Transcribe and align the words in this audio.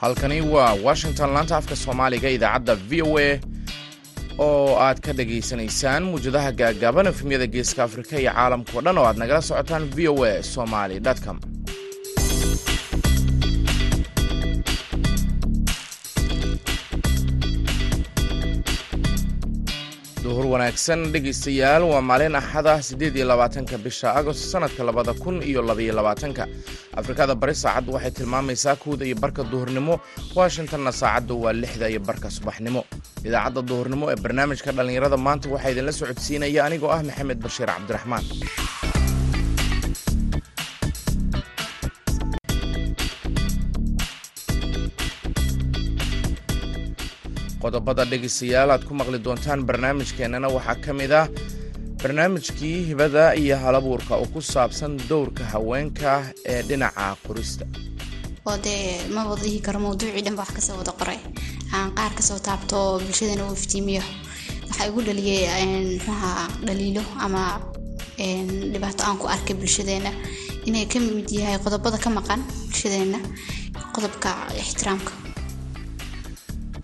halkani 0.00 0.40
waa 0.40 0.74
washington 0.84 1.30
laanta 1.34 1.56
afka 1.56 1.76
soomaaliga 1.76 2.28
idaacadda 2.36 2.74
v 2.88 3.02
o 3.02 3.18
a 3.18 3.40
oo 4.38 4.76
aad 4.86 4.98
ka 5.00 5.12
dhagaysanaysaan 5.18 6.02
muwjadaha 6.10 6.52
gaagaaban 6.60 7.06
efemyada 7.12 7.46
geeska 7.46 7.80
afrika 7.84 8.14
iyo 8.20 8.30
caalamkao 8.32 8.80
dhan 8.84 8.98
oo 8.98 9.06
aad 9.08 9.18
nagala 9.22 9.42
socotaan 9.42 9.84
v 9.96 10.08
o 10.08 10.24
a 10.24 10.42
somaly 10.42 11.00
com 11.24 11.38
wanaagsan 20.52 21.00
dhegaystayaal 21.12 21.82
waa 21.90 22.00
maalin 22.10 22.34
axada 22.40 22.74
siddeed 22.88 23.16
iyo 23.16 23.26
labaatanka 23.30 23.76
bisha 23.84 24.08
agost 24.20 24.42
sanadka 24.52 24.82
labada 24.88 25.12
kun 25.22 25.42
iyo 25.42 25.60
labaiyo 25.62 25.92
labaatanka. 25.98 26.44
Afrikada 27.00 27.34
bari 27.34 27.54
saacaddu 27.54 27.90
waxay 27.96 28.10
tilmaamaysaa 28.18 28.76
kuwda 28.82 29.04
iyo 29.06 29.16
barka 29.22 29.42
duhurnimo. 29.44 29.94
Washingtonna 30.38 30.92
saacaddu 31.00 31.34
waa 31.42 31.52
lixda 31.52 31.86
iyo 31.92 32.00
barka 32.00 32.30
subaxnimo. 32.30 32.82
Idaacadda 33.26 33.62
duhurnimo 33.68 34.04
ee 34.12 34.16
barnaamijka 34.24 34.70
dhallinyarada 34.76 35.16
maanta 35.26 35.46
waxaa 35.54 35.70
idinla 35.72 35.92
socodsiinaya 36.00 36.60
anigoo 36.66 36.90
ah 36.96 37.02
maxamed 37.08 37.38
bashiir 37.44 37.68
cabdiraxmaan 37.74 38.24
qodobada 47.62 48.04
dhegaystayaal 48.10 48.70
aad 48.74 48.84
ku 48.88 48.92
maqli 49.00 49.18
doontaan 49.26 49.60
barnaamijkeennana 49.68 50.48
waxaa 50.56 50.76
ka 50.84 50.92
mid 51.00 51.12
ah 51.20 51.26
barnaamijkii 52.02 52.76
hibada 52.88 53.24
iyo 53.42 53.56
halabuurka 53.64 54.14
oo 54.16 54.26
ku 54.34 54.40
saabsan 54.52 54.92
dowrka 55.10 55.44
haweenka 55.52 56.10
ee 56.52 56.62
dhinaca 56.68 57.16
qorista. 57.26 57.64
Oo 58.46 58.56
dee 58.64 59.02
ma 59.14 59.20
wada 59.30 59.42
dhihi 59.42 59.60
karo 59.66 59.78
mawduucii 59.86 60.22
dhanba 60.26 60.42
wax 60.42 60.50
ka 60.56 60.60
soo 60.66 60.76
wada 60.80 60.92
qoray. 61.00 61.18
Aan 61.74 61.90
qaar 61.98 62.12
ka 62.18 62.22
soo 62.28 62.38
taabto 62.46 62.78
bulshadana 63.04 63.42
uu 63.48 63.54
iftiimiyo. 63.58 64.02
Waxaa 64.68 64.86
igu 64.90 65.00
dhaliyay 65.06 65.66
mxuaha 65.98 66.32
dhaliilo 66.66 67.02
ama 67.24 67.42
dhibaato 68.72 69.02
aan 69.04 69.18
ku 69.20 69.26
arkay 69.34 69.54
bulshadeena 69.60 70.10
inay 70.68 70.86
ka 70.86 70.98
mid 71.02 71.28
yahay 71.30 71.58
qodobada 71.64 71.98
ka 72.04 72.10
maqan 72.18 72.40
bulshadeena 72.70 73.18
qodobka 73.94 74.30
ixtiraamka 74.62 75.12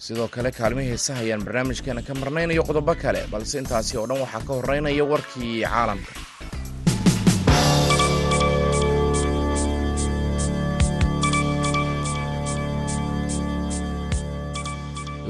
sidoo 0.05 0.29
kale 0.35 0.51
kaalmihii 0.59 0.91
heesaha 0.93 1.21
ayaan 1.25 1.45
barnaamijkeena 1.47 2.03
ka 2.09 2.13
marnaynayo 2.21 2.63
qodobo 2.69 2.93
kale 3.03 3.21
balse 3.33 3.55
intaasi 3.63 3.93
oo 4.01 4.07
dhan 4.11 4.21
waxaa 4.25 4.43
ka 4.49 4.53
horeynaya 4.59 5.05
warkii 5.13 5.55
caalamka 5.73 6.13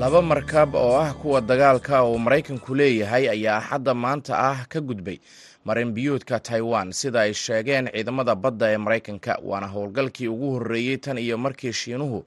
laba 0.04 0.20
markab 0.22 0.74
oo 0.74 0.96
ah 1.00 1.12
kuwa 1.20 1.40
dagaalka 1.40 1.96
oo 2.04 2.18
maraykanku 2.24 2.70
leeyahay 2.78 3.24
ayaa 3.34 3.56
axadda 3.60 3.94
maanta 3.94 4.32
ah 4.50 4.60
ka 4.72 4.80
gudbay 4.80 5.18
marinbiyuudka 5.64 6.36
taiwan. 6.48 6.92
Sida 6.92 7.20
ay 7.24 7.32
sheegeen 7.34 7.88
ciidamada 7.94 8.34
badda 8.34 8.66
ee 8.72 8.76
maraykanka 8.84 9.32
waana 9.48 9.66
howlgalkii 9.74 10.28
ugu 10.28 10.48
horreeyey 10.54 10.96
tan 11.04 11.18
iyo 11.18 11.38
markii 11.38 11.72
shiinuhu 11.72 12.18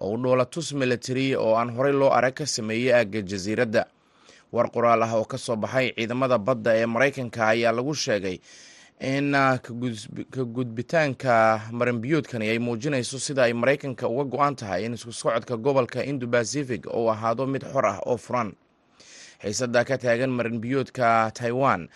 oo 0.00 0.12
u 0.12 0.16
dhoolatus 0.22 0.72
military 0.72 1.34
oo 1.36 1.52
aan 1.60 1.70
horey 1.76 1.92
loo 1.92 2.10
arag 2.18 2.34
ka 2.34 2.46
sameeyey 2.46 2.94
aagga 2.94 3.20
jasiiradda. 3.22 3.84
War 4.52 4.70
qoraal 4.72 5.02
ah 5.02 5.12
oo 5.20 5.24
ka 5.24 5.38
soo 5.38 5.56
baxay 5.56 5.92
ciidamada 5.92 6.38
badda 6.38 6.72
ee 6.80 6.86
maraykanka 6.86 7.46
ayaa 7.52 7.72
lagu 7.72 7.94
sheegay 7.94 8.38
in 9.00 9.32
ka 9.32 10.42
gudbitaanka 10.44 11.60
marinbiyuudkani 11.72 12.48
ay 12.48 12.58
muujinayso 12.58 13.18
sida 13.18 13.44
ay 13.44 13.52
maraykanka 13.52 14.08
uga 14.08 14.24
go-an 14.24 14.56
tahay 14.56 14.84
in 14.84 14.94
isku 14.96 15.12
socodka 15.12 15.56
gobolka 15.56 16.04
indo 16.04 16.26
bacific 16.26 16.86
uu 16.88 17.10
ahaado 17.12 17.46
mid 17.46 17.62
xor 17.72 17.86
ah 17.86 18.00
oo 18.06 18.16
furan. 18.16 18.52
Xiisada 19.42 19.84
ka 19.84 19.98
taagan 19.98 20.30
marinbiyuudka 20.32 21.30
taiwan 21.36 21.88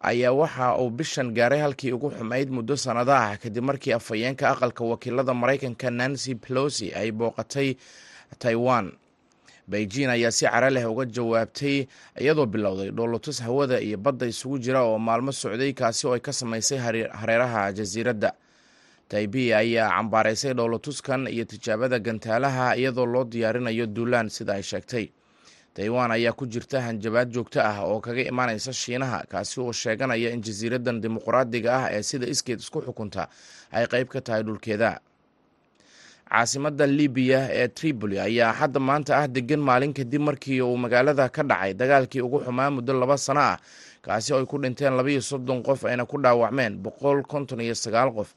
ayaa 0.00 0.32
waxa 0.32 0.76
uu 0.80 0.90
bishan 0.90 1.34
gaaray 1.36 1.60
halkii 1.60 1.92
ugu 1.92 2.10
xumayd 2.16 2.48
muddo 2.50 2.76
sannado 2.76 3.12
ah 3.12 3.36
kadib 3.36 3.64
markii 3.64 3.92
afhayeenka 3.92 4.48
aqalka 4.50 4.84
wakiilada 4.84 5.34
maraykanka 5.34 5.90
nancy 5.90 6.34
pelosi 6.34 6.94
ay 6.96 7.12
booqatay 7.12 7.76
taiwan 8.38 8.92
beijing 9.68 10.08
ayaa 10.08 10.30
si 10.32 10.44
cara 10.46 10.70
leh 10.70 10.84
uga 10.90 11.04
jawaabtay 11.04 11.86
iyadoo 12.20 12.46
bilowday 12.46 12.90
dhoolotus 12.90 13.40
hawada 13.42 13.80
iyo 13.80 13.98
badda 13.98 14.26
isugu 14.26 14.58
jira 14.58 14.80
oo 14.82 14.98
maalmo 14.98 15.32
socday 15.32 15.72
kaasi 15.72 16.06
oo 16.06 16.14
ay 16.16 16.20
ka 16.20 16.32
samaysay 16.32 16.78
hareeraha 17.12 17.72
jasiiradda 17.72 18.32
taibi 19.08 19.52
ayaa 19.54 19.88
cambaaraysay 19.96 20.54
dhoolotuskan 20.54 21.26
iyo 21.28 21.44
tijaabada 21.44 21.98
gantaalaha 21.98 22.76
iyadoo 22.76 23.06
loo 23.06 23.24
diyaarinayo 23.24 23.86
duulaan 23.86 24.28
sida 24.28 24.54
ay 24.54 24.62
sheegtay. 24.62 25.06
Taiwan 25.74 26.10
ayaa 26.10 26.32
ku 26.32 26.46
jirta 26.46 26.80
hanjabaad 26.82 27.30
joogto 27.30 27.60
ah 27.62 27.84
oo 27.86 28.00
kaga 28.00 28.20
imaanaysa 28.26 28.72
shiinaha 28.72 29.24
kaasi 29.30 29.60
oo 29.60 29.72
sheeganaya 29.72 30.30
in 30.34 30.40
jasiiraddan 30.42 31.00
dimuqraadiga 31.00 31.70
ah 31.76 31.86
ee 31.94 32.02
sida 32.02 32.26
iskeed 32.26 32.58
isku 32.60 32.80
xukunta 32.82 33.28
ay 33.70 33.86
qayb 33.86 34.08
ka 34.08 34.20
tahay 34.20 34.42
dhulkeeda 34.42 34.98
caasimadda 36.30 36.86
libiya 36.86 37.40
ee 37.60 37.68
tripoli 37.68 38.16
ayaa 38.20 38.52
hadda 38.60 38.80
maanta 38.88 39.12
ah 39.20 39.26
degan 39.34 39.60
maalin 39.68 39.92
kadib 39.98 40.20
markii 40.28 40.60
uu 40.62 40.76
magaalada 40.76 41.28
ka 41.28 41.42
dhacay 41.42 41.72
dagaalkii 41.80 42.20
ugu 42.26 42.38
xumaa 42.44 42.70
muddo 42.74 42.92
laba 43.00 43.16
sano 43.18 43.40
ah. 43.40 43.58
Kaasi 44.04 44.32
oo 44.32 44.38
ay 44.40 44.46
ku 44.46 44.56
dhinteen 44.62 44.94
labaiyo 44.98 45.20
soddon 45.22 45.62
qof 45.66 45.84
ayna 45.84 46.04
ku 46.06 46.16
dhaawacmeen 46.22 46.78
boqol 46.84 47.22
konton 47.26 47.60
iyo 47.60 47.74
sagaal 47.74 48.10
qof. 48.14 48.30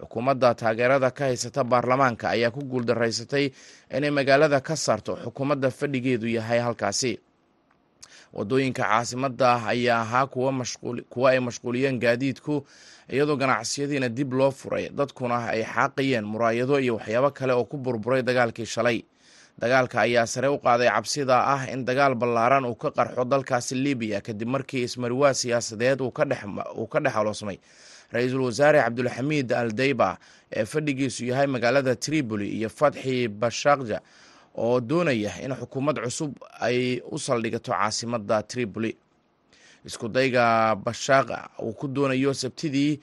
Xukuumadda 0.00 0.54
taageerada 0.54 1.10
ka 1.10 1.24
haysata 1.28 1.64
baarlamaanka 1.64 2.30
ayaa 2.34 2.50
ku 2.50 2.60
guuldaraysatay 2.64 3.50
inay 3.96 4.10
magaalada 4.10 4.60
ka 4.60 4.74
saarto 4.76 5.12
xukuumadda 5.24 5.68
fadhigeedu 5.70 6.26
yahay 6.26 6.58
halkaasi. 6.64 7.12
Wadooyinka 8.32 8.82
caasimadda 8.82 9.66
ayaa 9.68 10.00
ahaa 10.00 10.26
kuwa 10.26 11.30
ay 11.30 11.38
mashquuliyeen 11.40 11.98
gaadiidku 12.00 12.64
iyadoo 13.10 13.36
ganacsiyadiina 13.36 14.08
dib 14.08 14.32
loo 14.32 14.50
furay 14.50 14.88
dadkuna 14.90 15.48
ay 15.54 15.62
xaaqayeen 15.64 16.24
muraayado 16.24 16.78
iyo 16.80 16.96
waxyaabo 16.96 17.30
kale 17.30 17.52
oo 17.52 17.64
ku 17.64 17.76
burburay 17.76 18.22
dagaalkii 18.22 18.66
shalay. 18.66 19.02
Dagaalka 19.58 20.00
ayaa 20.00 20.26
sare 20.26 20.48
u 20.48 20.58
qaaday 20.58 20.88
cabsida 20.88 21.36
ah 21.54 21.66
in 21.72 21.84
dagaal 21.84 22.14
ballaaran 22.14 22.64
uu 22.64 22.74
ka 22.74 22.90
qarxo 22.90 23.24
dalkaasi 23.24 23.74
libiya 23.74 24.20
kadib 24.20 24.48
markii 24.48 24.82
ismariwaa 24.88 25.34
siyaasadeed 25.34 26.00
uu 26.00 26.10
ka 26.10 26.24
dhex 26.24 27.14
aloosmay. 27.16 27.58
Ra'iisul 28.12 28.40
wasaare 28.44 28.80
cabdulxamiid 28.84 29.52
al 29.52 29.72
dayba 29.72 30.16
ee 30.52 30.64
fadhigiisu 30.64 31.24
yahay 31.26 31.46
magaalada 31.46 31.96
tripoli 31.96 32.48
iyo 32.48 32.68
fatxi 32.68 33.28
bashakja 33.28 34.00
oo 34.56 34.80
doonaya 34.80 35.32
in 35.44 35.52
xukuumad 35.54 35.96
cusub 36.04 36.32
ay 36.60 37.00
u 37.10 37.18
saldhigato 37.18 37.72
caasimadda 37.72 38.42
tripoli 38.42 38.96
isku 39.84 40.08
dayga 40.08 40.74
bashaqa 40.84 41.38
uu 41.62 41.72
ku 41.72 41.88
doonayo 41.88 42.34
sabtidii 42.34 43.00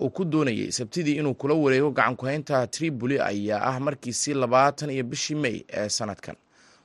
uu 0.00 0.10
ku 0.10 0.24
doonayay 0.24 0.72
sabtidii 0.72 1.16
inuu 1.20 1.34
kula 1.34 1.54
wareego 1.54 1.90
gacankuhaynta 1.90 2.66
tripoli 2.66 3.20
ayaa 3.20 3.60
ah 3.70 3.80
markiisii 3.80 4.34
labaatan 4.34 4.90
iyo 4.90 5.04
bishii 5.04 5.34
may 5.34 5.64
ee 5.68 5.88
sanadkan. 5.88 6.36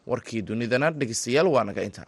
Warkii 0.08 0.42
dunidana 0.42 0.92
dhegeystayaal 0.92 1.48
waa 1.48 1.64
naga 1.64 1.84
intaa 1.84 2.06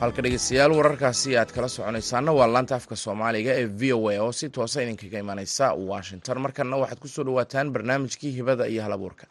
halka 0.00 0.22
dhegeystayaal 0.24 0.72
wararkaasi 0.78 1.30
aad 1.40 1.50
kala 1.56 1.68
soconaysaana 1.76 2.32
waa 2.38 2.46
laanta 2.54 2.74
afka 2.80 2.96
soomaaliga 3.04 3.52
ee 3.60 3.66
v 3.80 3.92
o 3.98 4.08
a 4.12 4.16
oo 4.24 4.32
si 4.38 4.46
toosa 4.56 4.78
idinkaga 4.84 5.18
imaneysa 5.24 5.66
washington. 5.90 6.36
Markana 6.44 6.76
waxaad 6.82 7.00
ku 7.04 7.08
soo 7.08 7.24
dhawaataan 7.28 7.68
barnaamijkii 7.74 8.30
hibada 8.38 8.64
iyo 8.72 8.82
halabuurka 8.86 9.24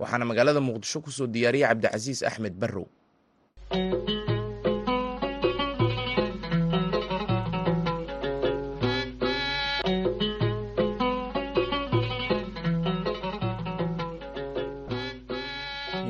waxaana 0.00 0.24
magaalada 0.30 0.60
muqdisho 0.68 0.98
ku 1.04 1.10
soo 1.10 1.26
diyaariyay 1.34 1.68
cabdicasiis 1.68 2.20
axmed 2.22 2.54
barrow 2.62 2.86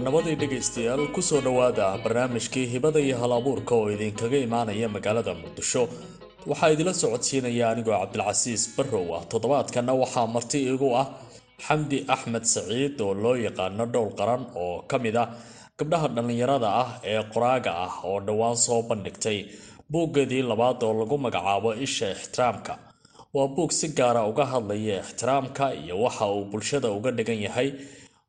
nabaday 0.04 0.34
dhegaystayaal 0.40 1.04
ku 1.14 1.20
soo 1.22 1.40
dhowaada 1.46 1.86
barnaamijkii 2.04 2.66
hibada 2.72 3.00
iyo 3.00 3.16
hal 3.22 3.32
abuurka 3.38 3.74
oo 3.74 3.90
idinkaga 3.94 4.38
imaanaya 4.46 4.88
magaalada 4.88 5.32
muqdisho. 5.34 5.82
Waxaa 6.50 6.70
idila 6.74 6.92
socodsiinaya 6.94 7.70
anigoo 7.72 7.96
cabdilcasiis 8.00 8.62
barrow 8.76 9.06
ah. 9.16 9.22
Toddobaadkanna 9.30 9.92
waxaa 10.02 10.26
marti 10.34 10.58
igu 10.74 10.88
ah 11.02 11.06
xamdi 11.66 11.98
axmed 12.14 12.44
saciid 12.54 13.00
oo 13.00 13.14
loo 13.22 13.36
yaqaano 13.46 13.84
dhowl 13.94 14.10
qaran 14.18 14.42
oo 14.56 14.82
ka 14.90 14.96
mid 15.04 15.16
ah 15.16 15.28
gabdhaha 15.78 16.08
dhallinyarada 16.14 16.68
ah 16.82 16.88
ee 17.12 17.22
qoraaga 17.34 17.72
ah 17.86 17.92
oo 18.08 18.18
dhowaan 18.26 18.56
soo 18.66 18.80
bandhigtay 18.90 19.38
buuggeedii 19.92 20.42
labaad 20.50 20.82
oo 20.86 20.92
lagu 21.00 21.16
magacaabo 21.18 21.70
isha 21.86 22.06
ixtiraamka. 22.16 22.74
Waa 23.34 23.48
buug 23.54 23.70
si 23.72 23.88
gaara 23.98 24.22
uga 24.30 24.44
hadlaya 24.52 24.96
ixtiraamka 25.04 25.64
iyo 25.74 25.94
waxa 26.04 26.26
uu 26.34 26.44
bulshada 26.50 26.88
uga 26.90 27.10
dhigan 27.16 27.40
yahay 27.46 27.68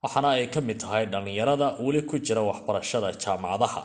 waxaana 0.04 0.30
ay 0.38 0.46
ka 0.54 0.60
mid 0.68 0.78
tahay 0.84 1.04
dhallinyarada 1.12 1.68
weli 1.86 2.02
ku 2.10 2.16
jira 2.26 2.42
waxbarashada 2.50 3.10
jaamacadaha. 3.24 3.82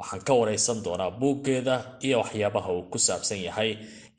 Waxaan 0.00 0.22
ka 0.26 0.32
wareysan 0.40 0.78
doonaa 0.84 1.10
buuggeeda 1.20 1.74
iyo 2.06 2.16
waxyaabaha 2.22 2.70
uu 2.76 2.84
ku 2.92 2.98
saabsan 3.06 3.40
yahay 3.48 3.70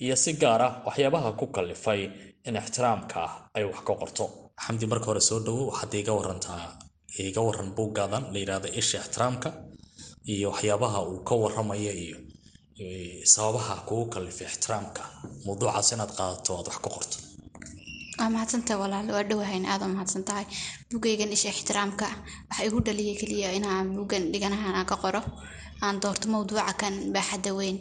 iyo 0.04 0.16
si 0.24 0.32
gaar 0.42 0.62
ah 0.68 0.74
waxyaabaha 0.88 1.30
ku 1.40 1.46
kalifay 1.56 2.02
in 2.48 2.56
ixtiraamka 2.62 3.22
ay 3.58 3.64
wax 3.70 3.80
ka 3.88 3.94
qorto. 4.02 4.26
Xamdi 4.64 4.86
marka 4.92 5.06
hore 5.10 5.22
soo 5.30 5.40
dhawo 5.46 5.62
waxaad 5.72 5.94
iga 6.02 6.14
warantaa 6.20 6.66
iga 7.28 7.42
waran 7.48 7.70
buuggaadan 7.78 8.24
la 8.34 8.38
yidhahda 8.42 8.70
isha 8.80 8.98
ixtiraamka 9.04 9.50
iyo 10.34 10.48
waxyaabaha 10.54 11.00
uu 11.10 11.20
ka 11.28 11.34
waramayo 11.44 11.94
iyo 12.06 12.18
sababaha 13.34 13.76
kugu 13.88 14.06
kalifay 14.14 14.48
ixtiraamka. 14.52 15.02
Mawduucaas 15.46 15.90
inaad 15.94 16.12
qaadato 16.18 16.50
aad 16.58 16.68
wax 16.70 16.78
ka 16.86 16.90
qorto 16.96 17.18
waa 18.19 18.30
mahadsantahay 18.34 18.80
walaal. 18.84 19.08
Waa 19.16 19.24
dhowahayn 19.30 19.66
aada 19.66 19.86
u 19.86 19.94
mahadsan 19.96 20.24
tahay 20.30 20.46
buugaygan 20.90 21.31
isha 21.36 21.50
ixtiraamka. 21.56 22.08
Waxa 22.50 22.64
igu 22.68 22.78
dhaliyay 22.86 23.16
keliya 23.22 23.50
inaan 23.58 23.88
buuggan 23.96 24.24
dhiganahan 24.34 24.74
aan 24.75 24.86
ka 24.92 24.96
qoro. 25.04 25.22
Aan 25.84 26.00
doorto 26.02 26.25
mawduuca 26.34 26.74
kan 26.81 26.94
baaxadda 27.14 27.52
weyn. 27.60 27.78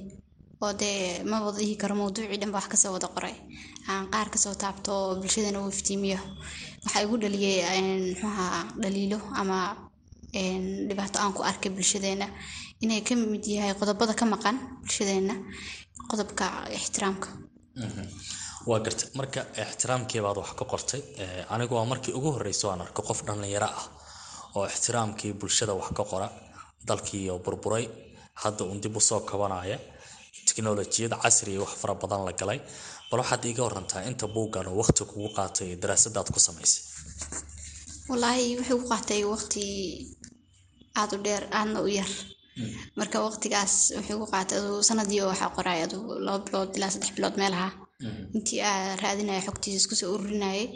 Oo 0.63 0.73
dee 0.81 1.23
ma 1.31 1.37
wada 1.45 1.59
dhihi 1.61 1.77
karo 1.81 1.95
mawduucii 2.01 2.39
dhanba 2.41 2.59
wax 2.59 2.67
ka 2.73 2.77
soo 2.83 2.93
wada 2.97 3.09
qoray. 3.15 3.35
Aan 3.89 4.05
qaar 4.13 4.29
ka 4.33 4.39
soo 4.45 4.55
taabto 4.63 4.91
oo 4.93 5.11
bulshadana 5.21 5.59
uu 5.63 5.69
iftiimiyo. 5.75 6.19
Waxa 6.85 6.99
igu 7.05 7.15
dhaliyay 7.23 7.81
muxuaha 8.11 8.47
dhaliilo 8.83 9.19
ama 9.41 9.59
dhibaato 10.89 11.17
aan 11.23 11.33
ku 11.37 11.41
arkay 11.51 11.71
bulshadeena 11.77 12.27
inay 12.83 13.01
ka 13.07 13.15
mid 13.17 13.45
yahay 13.55 13.73
qodobada 13.81 14.13
ka 14.21 14.25
maqan 14.33 14.57
bulshadeena 14.85 15.35
qodobka 16.11 16.47
ixtiraamka 16.79 17.29
waa 18.69 18.81
gartay 18.85 19.09
marka 19.19 19.41
ixtiraamkii 19.65 20.21
baad 20.27 20.39
wax 20.43 20.51
ka 20.61 20.65
qortay 20.73 21.03
anigu 21.55 21.73
waa 21.79 21.87
markii 21.93 22.15
ugu 22.19 22.31
horreysay 22.37 22.71
aan 22.71 22.81
arko 22.87 23.01
qof 23.09 23.21
dhallinyaro 23.27 23.69
ah 23.81 23.85
oo 24.57 24.65
ixtiraamkii 24.73 25.33
bulshada 25.41 25.73
wax 25.81 25.89
ka 25.99 26.05
qora 26.11 26.29
dalkiiyo 26.89 27.35
burburay. 27.45 27.87
Hadda 28.43 28.63
uun 28.65 28.81
dib 28.83 28.97
u 28.99 29.01
soo 29.09 29.21
kabanaya 29.31 29.79
tiknolojiyad 30.47 31.13
casriya 31.23 31.61
wax 31.65 31.73
fara 31.81 31.95
badan 32.03 32.23
la 32.27 32.33
galay. 32.41 32.61
Bal 33.11 33.21
waxaad 33.23 33.43
iiga 33.49 33.63
warantaa 33.69 34.03
inta 34.11 34.27
buuggan 34.35 34.67
oo 34.71 34.77
waqti 34.83 35.03
kugu 35.11 35.29
qaatay 35.37 35.71
daraasadaad 35.83 36.29
ku 36.35 36.39
samaysay. 36.47 36.83
Wallaahi 38.11 38.47
wuxuu 38.59 38.79
ku 38.83 38.87
qaatay 38.93 39.23
waqti 39.33 39.65
aada 41.01 41.15
u 41.17 41.23
dheer 41.27 41.43
aadna 41.59 41.79
u 41.87 41.89
yar. 41.99 42.11
Marka 42.99 43.17
waqtigaas 43.27 43.75
wuxuu 43.99 44.19
ku 44.23 44.27
qaatay 44.35 44.59
aduu 44.61 44.79
sanadii 44.89 45.21
oo 45.23 45.29
waxaa 45.33 45.51
qoray 45.57 45.79
aduu 45.87 46.05
laba 46.27 46.39
bilood 46.47 46.71
ilaa 46.77 46.91
saddex 46.95 47.11
bilood 47.17 47.37
meelaha 47.41 47.69
intii 48.37 48.61
aa 48.71 48.97
raadinaya 49.03 49.41
xogtiisa 49.47 49.79
isku 49.81 49.95
soo 50.01 50.11
ururinayay. 50.15 50.67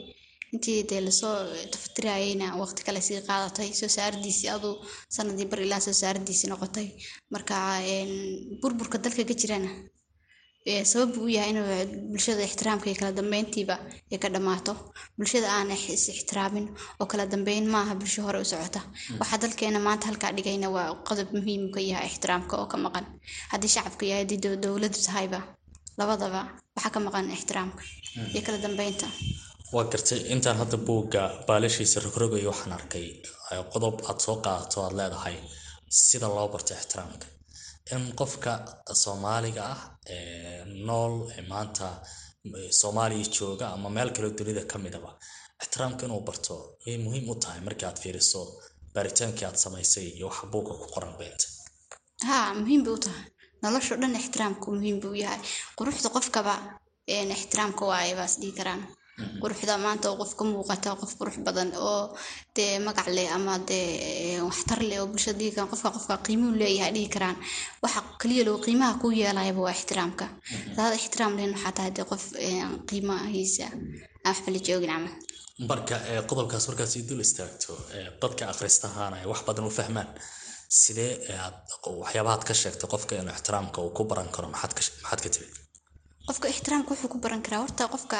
Intii 0.54 0.82
dee 0.90 1.00
la 1.06 1.10
soo 1.20 1.34
tafatirayayna 1.72 2.46
waqti 2.62 2.82
kale 2.86 3.00
sii 3.06 3.20
qaadatay. 3.28 3.68
Soo 3.80 3.88
saaradiisii 3.96 4.48
aduu 4.56 4.74
sanadii 5.16 5.46
bar 5.50 5.60
ilaa 5.66 5.80
soo 5.86 5.92
saaradiisii 6.02 6.48
noqotay. 6.52 6.86
Marka 7.32 7.56
burburka 8.62 8.98
dalka 9.04 9.22
ka 9.30 9.34
jirana 9.42 9.70
sabab 10.92 11.16
uu 11.22 11.28
yahay 11.36 11.50
inuu 11.52 11.66
bulshada 12.10 12.42
ixtiraamka 12.48 12.86
iyo 12.90 12.96
kala 13.00 13.12
dambeyntiiba 13.18 13.76
ay 14.12 14.18
ka 14.22 14.28
dhammaato. 14.34 14.72
Bulshada 15.16 15.48
aan 15.56 15.70
is 15.70 16.04
ixtiraamin 16.14 16.66
oo 17.00 17.06
kala 17.10 17.24
dambeyn 17.32 17.66
maaha 17.74 17.94
bulsho 18.00 18.20
hore 18.26 18.38
u 18.44 18.44
socota. 18.52 18.80
Waxaa 19.20 19.38
dalkeena 19.42 19.78
maanta 19.86 20.06
halkaa 20.08 20.32
dhigayna 20.36 20.68
waa 20.76 20.88
qodob 21.08 21.28
muhiim 21.36 21.62
ka 21.74 21.80
yahay 21.90 22.06
ixtiraamka 22.10 22.54
oo 22.60 22.66
ka 22.72 22.76
maqan. 22.84 23.06
Haddii 23.52 23.72
shacabka 23.74 24.04
yahay 24.10 24.22
haddii 24.24 24.40
dowladdu 24.64 25.00
tahayba 25.06 25.38
labadaba 25.98 26.40
waxaa 26.76 26.92
ka 26.94 27.00
maqan 27.06 27.26
ixtiraamka 27.36 27.82
iyo 28.34 28.40
kala 28.46 28.58
dambeynta. 28.64 29.06
Waa 29.74 29.84
gartay 29.92 30.20
intaan 30.34 30.56
hadda 30.62 30.76
buugga 30.88 31.22
baalashiisa 31.48 31.98
rogrogayo 32.04 32.48
waxaan 32.52 32.72
arkay 32.78 33.06
qodob 33.72 33.96
aad 34.08 34.18
soo 34.26 34.36
qaadato 34.44 34.76
aad 34.84 34.94
leedahay 35.00 35.36
sida 36.06 36.28
loo 36.36 36.48
barto 36.54 36.72
ixtiraamka. 36.80 37.26
In 37.94 38.02
qofka 38.20 38.52
soomaaliga 39.02 39.62
ah 39.72 39.80
nool 40.88 41.14
maanta 41.50 41.86
soomaaliya 42.80 43.26
jooga 43.36 43.66
ama 43.76 43.88
meel 43.96 44.10
kaleo 44.14 44.32
dunida 44.38 44.62
ka 44.72 44.76
midaba 44.84 45.10
ixtiraamka 45.62 46.02
inuu 46.06 46.22
barto 46.28 46.54
way 46.84 46.96
muhiim 47.04 47.26
u 47.32 47.34
tahay 47.42 47.60
markii 47.66 47.86
aad 47.88 47.98
fiiriso 48.02 48.40
baaritaankii 48.94 49.46
aad 49.48 49.58
samaysay 49.64 50.06
iyo 50.16 50.26
waxa 50.30 50.44
buugga 50.52 50.72
ku 50.80 50.86
qoran 50.94 51.14
beenta. 51.18 51.46
Haa 52.28 52.48
muhiim 52.60 52.80
bay 52.84 52.92
u 52.98 53.00
tahay 53.06 53.24
nolosho 53.62 53.94
dhan 54.00 54.14
ixtiraamku 54.20 54.66
muhiim 54.76 54.96
buu 55.02 55.14
yahay. 55.22 55.40
Quruxda 55.78 56.08
qofkaba 56.16 56.54
ixtiraamka 57.36 57.82
waaye 57.90 58.14
baas 58.18 58.34
dhihi 58.40 58.52
karaan. 58.58 58.82
Quruxda 59.42 59.74
maanta 59.84 60.06
oo 60.10 60.16
qof 60.20 60.32
ka 60.38 60.44
muuqata 60.44 60.96
qof 61.00 61.12
qurux 61.18 61.36
badan 61.46 61.68
oo 61.88 62.16
dee 62.56 62.78
magac 62.86 63.08
leh 63.16 63.28
ama 63.36 63.54
dee 63.70 64.40
waxtar 64.48 64.80
leh 64.88 64.98
oo 65.00 65.06
bulshada 65.12 65.38
dhihi 65.40 65.50
karaan 65.54 65.70
qofka 65.72 65.90
qofka 65.96 66.14
qiimuu 66.26 66.52
leeyahay 66.60 66.92
dhihi 66.96 67.08
karaan. 67.14 67.36
Waxa 67.82 68.00
kaliya 68.20 68.42
loo 68.48 68.58
qiimaha 68.64 68.94
ku 69.02 69.06
yeelayaba 69.20 69.60
waa 69.66 69.74
ixtiraamka. 69.78 70.24
Hadaad 70.76 70.94
ixtiraam 71.00 71.32
lehen 71.36 71.52
waxaa 71.54 71.72
tahay 71.76 71.90
dee 71.96 72.04
qof 72.10 72.22
qiimahiisa 72.88 73.64
aan 73.66 74.34
waxba 74.34 74.48
la 74.54 74.58
joogin 74.66 74.90
camal 74.94 75.14
marka 75.70 75.96
qodobkaas 76.30 76.64
markaad 76.68 76.88
sii 76.94 77.02
dul 77.08 77.20
istaagto 77.26 77.72
dadka 78.22 78.42
akhristahaana 78.52 79.16
ay 79.20 79.26
wax 79.32 79.40
badan 79.48 79.64
u 79.68 79.72
fahmaan 79.78 80.08
sidee 80.82 81.12
aad 81.44 81.56
waxyaabahaad 82.02 82.42
ka 82.48 82.54
sheegtay 82.62 82.88
qofka 82.92 83.12
inuu 83.20 83.34
ixtiraamka 83.36 83.78
uu 83.84 83.90
ku 83.96 84.02
baran 84.10 84.28
karo 84.34 84.46
maxaad 84.54 85.20
ka 85.24 85.28
tiri 85.34 85.46
qofka 86.28 86.46
ixtiraamka 86.54 86.90
wuxuu 86.92 87.10
ku 87.14 87.18
baran 87.24 87.42
karaa. 87.44 87.60
Horta 87.64 87.88
qofka 87.94 88.18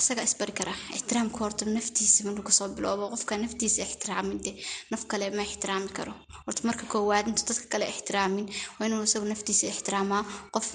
isaga 0.00 0.22
isbari 0.28 0.52
kara. 0.58 0.72
Ixtiraamka 0.96 1.38
horta 1.44 1.64
naftiisa 1.76 2.24
maruu 2.26 2.42
ka 2.48 2.52
soo 2.58 2.68
bilowbo 2.76 3.04
qofka 3.14 3.32
naftiisa 3.44 3.82
ixtiraamin 3.88 4.38
de 4.44 4.50
naf 4.90 5.02
kale 5.10 5.26
ma 5.36 5.42
ixtiraami 5.50 5.90
karo. 5.98 6.12
Horta 6.46 6.62
marka 6.68 6.84
koowaad 6.92 7.26
intuu 7.30 7.46
dadka 7.48 7.66
kale 7.72 7.86
ixtiraamin 7.92 8.46
waa 8.78 8.86
inuu 8.88 9.02
isagu 9.08 9.26
naftiisa 9.32 9.66
ixtiraamaa. 9.74 10.22
Qof 10.54 10.68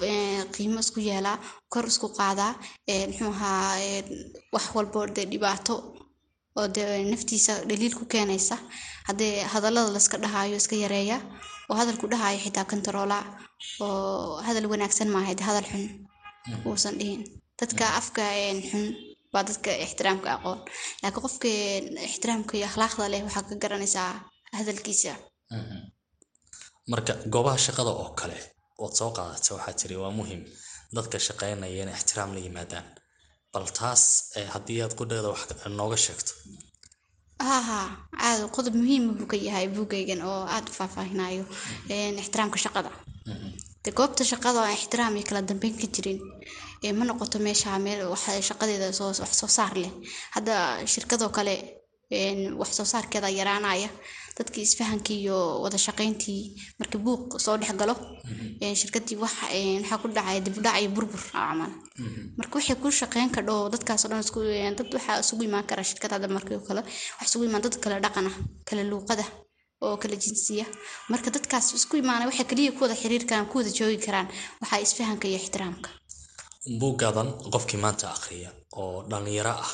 qiimo 0.55 0.79
isku 0.85 0.99
yeelaa 1.09 1.37
kor 1.73 1.85
isku 1.91 2.07
qaadaa 2.19 2.53
muxuu 3.09 3.31
ahaa 3.35 3.75
wax 4.53 4.65
walbo 4.75 4.99
dee 5.15 5.25
dhibaato 5.31 5.73
oo 6.59 6.67
dee 6.75 7.03
naftiisa 7.11 7.53
dhaliil 7.69 7.93
ku 7.99 8.05
keenaysa. 8.13 8.55
Haddee 9.07 9.35
hadallada 9.53 9.89
layska 9.95 10.17
dhahaayo 10.23 10.55
iska 10.61 10.75
yareeya 10.83 11.17
oo 11.69 11.75
hadalku 11.81 12.05
dhahaayo 12.11 12.39
xitaa 12.45 12.65
kontaroola 12.71 13.17
oo 13.85 14.41
hadal 14.47 14.65
wanaagsan 14.71 15.09
maaha 15.15 15.33
de 15.39 15.43
hadal 15.49 15.65
xun 15.71 15.83
uusan 16.67 16.95
dhihin. 16.99 17.21
Dadka 17.59 17.83
afka 17.99 18.23
xun 18.69 18.85
waa 19.33 19.43
dadka 19.49 19.69
ixtiraamka 19.85 20.27
aqoon. 20.35 20.59
Laakiin 21.01 21.23
qofka 21.25 21.47
ixtiraamka 22.09 22.53
iyo 22.57 22.65
akhlaaqda 22.69 23.03
leh 23.13 23.21
waxaa 23.27 23.43
ka 23.49 23.55
garanaysaa 23.63 24.11
hadalkiisa. 24.57 25.13
Marka 26.91 27.13
goobaha 27.33 27.57
shaqada 27.65 27.91
oo 28.01 28.09
kale 28.19 28.37
ood 28.83 28.93
soo 28.99 29.11
qaadata 29.17 29.49
waxaa 29.55 29.73
tiri 29.79 29.95
waa 30.03 30.11
muhiim. 30.19 30.41
Dadka 30.95 31.17
shaqaynaya 31.27 31.83
in 31.83 31.89
ixtiraam 31.97 32.29
la 32.35 32.39
yimaadaan 32.45 32.85
bal 33.57 33.71
taas 33.79 34.03
haddii 34.53 34.79
aad 34.85 34.93
qudheeda 34.99 35.27
wax 35.33 35.41
nooga 35.79 35.97
sheegto. 36.05 36.31
Haha 37.47 37.79
aad 38.27 38.41
qodob 38.55 38.75
muhiim 38.81 39.03
buu 39.17 39.27
ka 39.31 39.37
yahay 39.47 39.67
buugaygan 39.75 40.21
oo 40.29 40.41
aada 40.53 40.69
u 40.71 40.77
faahfaahinayo 40.79 41.43
ixtiraamka 42.21 42.57
shaqada. 42.65 42.91
De 43.83 43.89
goobta 43.97 44.23
shaqada 44.31 44.59
aan 44.63 44.73
ixtiraam 44.79 45.13
iyo 45.17 45.25
kala 45.29 45.41
dambeyn 45.49 45.75
ka 45.81 45.87
jirin. 45.95 46.19
Ma 46.97 47.03
noqoto 47.05 47.37
meesha 47.45 47.77
meel 47.85 48.01
shaqadeeda 48.49 48.87
wax 49.21 49.31
soo 49.39 49.47
saar 49.57 49.73
leh. 49.83 49.91
Hadda 50.35 50.55
shirkadoo 50.93 51.29
kale 51.37 51.55
wax 52.61 52.69
soo 52.77 52.85
saarkeeda 52.93 53.29
yaraanaya 53.39 53.89
dadkii 54.37 54.63
isfahankii 54.67 55.19
iyo 55.25 55.37
wada 55.63 55.77
shaqayntii 55.85 56.41
markii 56.79 57.01
buuq 57.05 57.23
soo 57.45 57.55
dhex 57.61 57.73
galo 57.81 57.95
shirkadii 58.81 59.17
wax 59.23 59.33
waxaa 59.79 59.97
ku 60.01 60.07
dhacaya 60.15 60.39
dibudhac 60.45 60.75
iyo 60.81 60.89
burbur 60.95 61.21
camal 61.31 61.71
marka 62.37 62.53
waxay 62.59 62.77
ku 62.83 62.87
shaqeyn 62.99 63.29
kadho 63.35 63.55
dadkaasoo 63.73 64.09
dhan 64.11 64.21
isku 64.25 64.39
dad 64.77 64.87
waxaa 64.97 65.17
isugu 65.23 65.43
imaan 65.49 65.65
kara 65.69 65.83
shirkad 65.89 66.11
hadda 66.15 66.27
markii 66.37 66.59
kale 66.67 66.81
wax 67.17 67.25
isugu 67.29 67.43
imaan 67.49 67.63
dad 67.65 67.75
kale 67.83 67.95
dhaqana 68.05 68.31
kale 68.67 68.83
luuqada 68.91 69.25
oo 69.85 69.95
kala 70.01 70.15
jinsiya. 70.23 70.65
Marka 71.11 71.29
dadkaas 71.35 71.67
isku 71.77 71.93
imaanay 72.01 72.27
waxay 72.29 72.45
kaliya 72.51 72.71
ku 72.75 72.81
wada 72.85 72.95
xiriir 73.01 73.23
karaan 73.29 73.47
ku 73.51 73.55
wada 73.59 73.71
joogi 73.77 73.99
karaan 74.05 74.27
waxaa 74.61 74.79
isfahanka 74.85 75.25
iyo 75.29 75.37
ixtiraamka. 75.41 75.89
Buuggaadan 76.79 77.29
qofkii 77.53 77.79
maanta 77.83 78.05
akhriya 78.15 78.49
oo 78.81 78.97
dhallinyaro 79.09 79.53
ah 79.65 79.71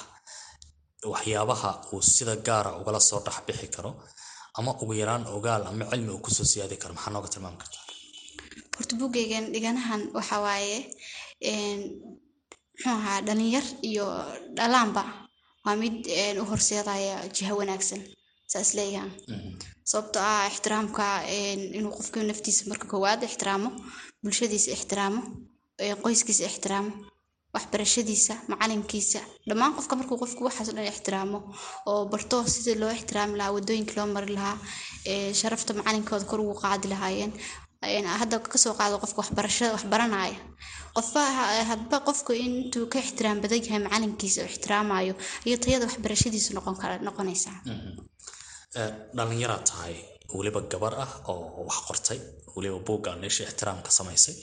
waxyaabaha 1.13 1.71
uu 1.93 2.01
sida 2.13 2.33
gaara 2.47 2.71
ugala 2.81 2.99
soo 3.09 3.19
dhexbixi 3.25 3.67
karo 3.75 3.91
ama 4.57 4.71
ugu 4.81 4.93
yaraan 5.01 5.23
ogaal 5.37 5.63
ama 5.69 5.83
cilmi 5.91 6.11
uu 6.15 6.21
ku 6.25 6.29
soo 6.37 6.47
siyaadi 6.51 6.75
karo 6.81 6.93
maxaa 6.95 7.13
nooga 7.13 7.29
tilmaami 7.33 7.57
kartaa 7.61 7.83
horta 8.77 8.93
buggaygan 9.01 9.45
dhiganahan 9.53 10.01
waxa 10.17 10.35
waaye 10.45 10.77
muxuu 11.73 12.91
ahaa 12.97 13.19
dhalinyar 13.27 13.65
iyo 13.89 14.05
dhalaanba 14.57 15.03
waa 15.65 15.75
mid 15.81 15.95
u 16.41 16.43
horseedaya 16.51 17.15
jiho 17.35 17.53
wanaagsan 17.61 18.01
saas 18.51 18.69
leeyahan 18.77 19.11
sababtoo 19.89 20.23
ah 20.33 20.43
ixtiraamka 20.51 21.05
inuu 21.77 21.93
qofka 21.97 22.17
naftiisa 22.29 22.63
marka 22.69 22.85
koowaad 22.91 23.21
ixtiraamo 23.29 23.69
bulshadiisa 24.23 24.69
ixtiraamo 24.77 25.21
qoyskiisa 26.03 26.43
ixtiraamo 26.51 26.91
waxbarashadiisa 27.55 28.33
macalinkiisa. 28.51 29.19
Dhammaan 29.49 29.73
qofka 29.77 29.93
markuu 29.99 30.17
qofku 30.23 30.41
waxaas 30.47 30.69
o 30.69 30.73
dhan 30.77 30.87
ixtiraamo 30.93 31.39
oo 31.89 32.01
barto 32.11 32.37
sidii 32.53 32.77
loo 32.81 32.91
ixtiraami 32.97 33.35
lahaa 33.39 33.53
waddooyinka 33.57 33.93
loo 33.97 34.07
mari 34.15 34.33
lahaa 34.37 34.57
sharafta 35.39 35.71
macalinkooda 35.79 36.25
kor 36.31 36.39
ugu 36.43 36.55
qaadi 36.63 36.87
lahaayeen 36.93 37.33
hadda 38.21 38.35
ka 38.53 38.57
soo 38.63 38.73
qaado 38.79 38.95
qofka 39.03 39.19
waxbarashada 39.23 39.71
waxbaranaya. 39.77 40.37
Qofba 40.97 41.97
qofku 42.07 42.31
intuu 42.45 42.85
ka 42.91 42.97
ixtiraam 43.05 43.37
badan 43.43 43.61
yahay 43.65 43.81
macalinkiisa 43.85 44.39
oo 44.41 44.49
ixtiraamayo 44.53 45.13
iyo 45.47 45.57
tayada 45.63 45.85
waxbarashadiisu 45.89 46.49
noqon 46.57 46.75
kara 46.81 46.95
noqonaysaa. 47.07 47.57
Dhalinyaraad 49.17 49.63
tahay 49.69 49.95
weliba 50.37 50.61
gabar 50.71 50.93
ah 51.05 51.11
oo 51.29 51.65
wax 51.69 51.77
qortay 51.87 52.19
weliba 52.55 52.79
buugga 52.87 53.11
neesha 53.21 53.43
ixtiraamka 53.49 53.89
samaysay 53.97 54.35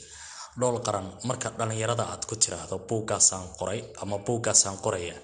dhowl 0.60 0.78
qaran 0.86 1.06
marka 1.28 1.48
dhalinyarada 1.58 2.04
aad 2.12 2.22
ku 2.28 2.34
tiraahdo 2.42 2.76
buuggaasaan 2.88 3.46
qoray 3.58 3.80
ama 4.02 4.16
buuggaasaan 4.26 4.76
qoraya 4.84 5.16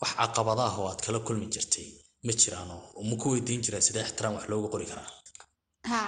wax 0.00 0.10
caqabada 0.20 0.62
ah 0.70 0.74
oo 0.80 0.86
aad 0.92 1.00
kala 1.06 1.18
kulmi 1.26 1.46
jirtay 1.54 1.86
ma 2.26 2.32
jiraano. 2.40 2.76
Ma 3.08 3.14
ku 3.20 3.26
weydiin 3.34 3.60
jireen 3.64 3.82
sidee 3.86 4.02
ixtiraam 4.06 4.32
wax 4.36 4.44
looga 4.50 4.68
qori 4.74 4.86
karaa? 4.90 5.08
Ha 5.90 6.00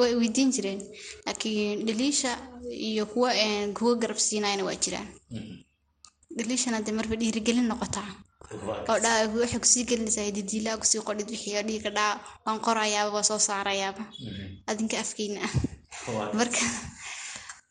way 0.00 0.12
weydiin 0.20 0.50
jireen. 0.54 0.80
Laakiin 1.26 1.78
dhaliisha 1.86 2.32
iyo 2.88 3.04
kuwa 3.12 3.30
kuwa 3.78 3.92
garab 4.02 4.18
siinayana 4.26 4.64
waa 4.68 4.76
jiraan. 4.84 5.08
Dhaliishana 6.36 6.78
dee 6.86 6.92
marba 6.98 7.14
dhiirigelin 7.20 7.68
noqotaa 7.72 8.08
oo 8.90 8.98
dhaa 9.04 9.18
waxay 9.40 9.60
ku 9.62 9.68
sii 9.72 9.84
gelinaysaa 9.88 10.30
didiilaa 10.36 10.76
ku 10.80 10.86
sii 10.90 11.02
qodhid 11.08 11.28
wixii 11.34 11.62
dhiiga 11.68 11.90
dhaa 11.98 12.12
waan 12.46 12.58
qorayaaba 12.66 13.10
waa 13.16 13.22
soo 13.28 13.38
saarayaaba. 13.48 14.02
Adinka 14.70 14.96
afkeyna 15.04 15.40
ah 15.46 15.52
marka 16.38 16.62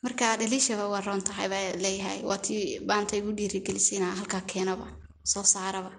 marka 0.03 0.25
dhaliishaba 0.39 0.86
waa 0.93 1.01
roon 1.07 1.22
tahay 1.27 1.48
baa 1.53 1.65
leeyahay 1.83 2.19
waa 2.29 2.39
tii 2.45 2.62
baanta 2.89 3.13
igu 3.19 3.31
dhiirigelisay 3.38 3.98
inaa 4.00 4.15
halkaa 4.19 4.41
keenaba 4.51 4.88
soo 5.31 5.43
saaraba. 5.53 5.91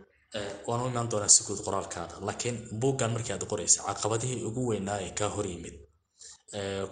Waan 0.68 0.80
u 0.84 0.86
imaan 0.92 1.08
doonaa 1.12 1.32
si 1.36 1.40
guud 1.46 1.60
qoraalkaada 1.66 2.14
laakiin 2.26 2.56
buuggan 2.80 3.10
markii 3.14 3.32
aad 3.36 3.44
qoraysay 3.52 3.82
caqabadihii 3.88 4.42
ugu 4.48 4.62
weynaa 4.70 4.98
ee 5.06 5.10
kaa 5.18 5.30
hor 5.36 5.46
yimid. 5.52 5.74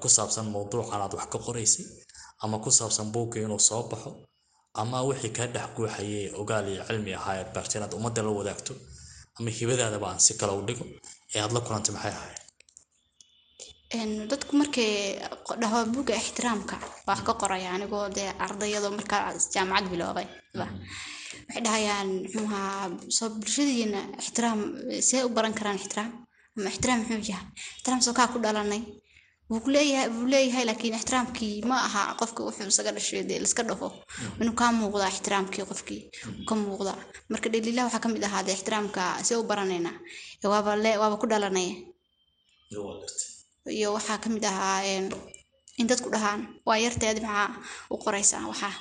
Ku 0.01 0.09
saabsan 0.17 0.47
mowduucan 0.55 1.01
aad 1.05 1.15
wax 1.19 1.27
ka 1.33 1.39
qoraysay 1.47 1.85
ama 2.45 2.57
ku 2.65 2.71
saabsan 2.79 3.07
buugga 3.15 3.39
inuu 3.47 3.61
soo 3.69 3.83
baxo 3.91 4.11
ama 4.81 4.99
wixii 5.09 5.33
kaa 5.37 5.47
dhex 5.55 5.69
guuxayay 5.77 6.27
ogaal 6.41 6.67
iyo 6.73 6.83
cilmi 6.89 7.13
ahaa 7.19 7.35
ead 7.41 7.49
baartay 7.55 7.79
inaad 7.79 7.95
ummadda 7.99 8.21
la 8.27 8.31
wadaagto 8.39 8.73
ama 9.39 9.51
hibadaadaba 9.59 10.07
aan 10.11 10.21
si 10.27 10.33
kale 10.41 10.53
u 10.61 10.63
dhigo 10.69 10.85
ee 11.35 11.41
aad 11.45 11.53
la 11.57 11.61
kulantay 11.67 11.93
maxay 11.95 12.13
ahayd 12.19 12.37
dadku 14.31 14.57
markay 14.57 15.21
dhaho 15.61 15.85
buugga 15.93 16.15
ixtiraamka 16.17 16.77
wax 17.07 17.21
ka 17.27 17.33
qoraya 17.41 17.71
anigoo 17.77 18.09
dee 18.17 18.31
ardayado 18.45 18.89
markaa 18.91 19.33
jaamacad 19.55 19.87
biloobay. 19.93 20.27
Waxay 20.57 21.63
dhahayaan 21.65 22.09
muxuuha 22.25 22.63
soo 23.17 23.29
bulshadiina 23.41 24.01
ixtiraam 24.23 24.61
see 25.09 25.23
u 25.25 25.29
baran 25.29 25.53
karaan 25.59 25.77
ixtiraam 25.83 26.11
ama 26.57 26.69
ixtiraam 26.75 26.99
muxuu 27.01 27.21
yahay 27.33 27.47
ixtiraam 27.77 28.01
soo 28.07 28.15
kaa 28.19 28.29
ku 28.33 28.39
dhalanay. 28.45 28.83
Wuu 29.51 29.69
leeyahay 30.33 30.65
laakiin 30.69 30.95
ixtiraamkii 31.01 31.55
ma 31.69 31.77
aha 31.89 32.03
qofka 32.21 32.41
wuxuu 32.47 32.69
isaga 32.73 32.93
dhashay 32.97 33.23
dee 33.29 33.39
liska 33.45 33.63
dhaho 33.69 33.89
inuu 34.41 34.55
kaa 34.61 34.73
muuqdaa 34.81 35.11
ixtiraamkii 35.15 35.65
qofkii 35.71 36.01
ka 36.49 36.55
muuqdaa 36.55 36.97
marka 37.31 37.49
dhaliilaha 37.53 37.87
waxaa 37.89 38.03
ka 38.05 38.09
mid 38.15 38.25
ahaa 38.29 38.43
dee 38.47 38.55
ixtiraamka 38.59 39.03
see 39.27 39.37
u 39.41 39.45
baranayna 39.51 39.91
waaba 40.53 41.17
ku 41.21 41.27
dhalanaya 41.33 41.75
iyo 43.71 43.89
waxaa 43.97 44.19
ka 44.23 44.29
mid 44.35 44.45
ahaa 44.45 44.81
in 45.79 45.87
dadku 45.91 46.09
dhahaan 46.15 46.41
waa 46.67 46.79
yarteed 46.85 47.19
maxaa 47.23 47.49
u 47.93 47.97
qoraysaa 48.05 48.45
waxaa 48.53 48.75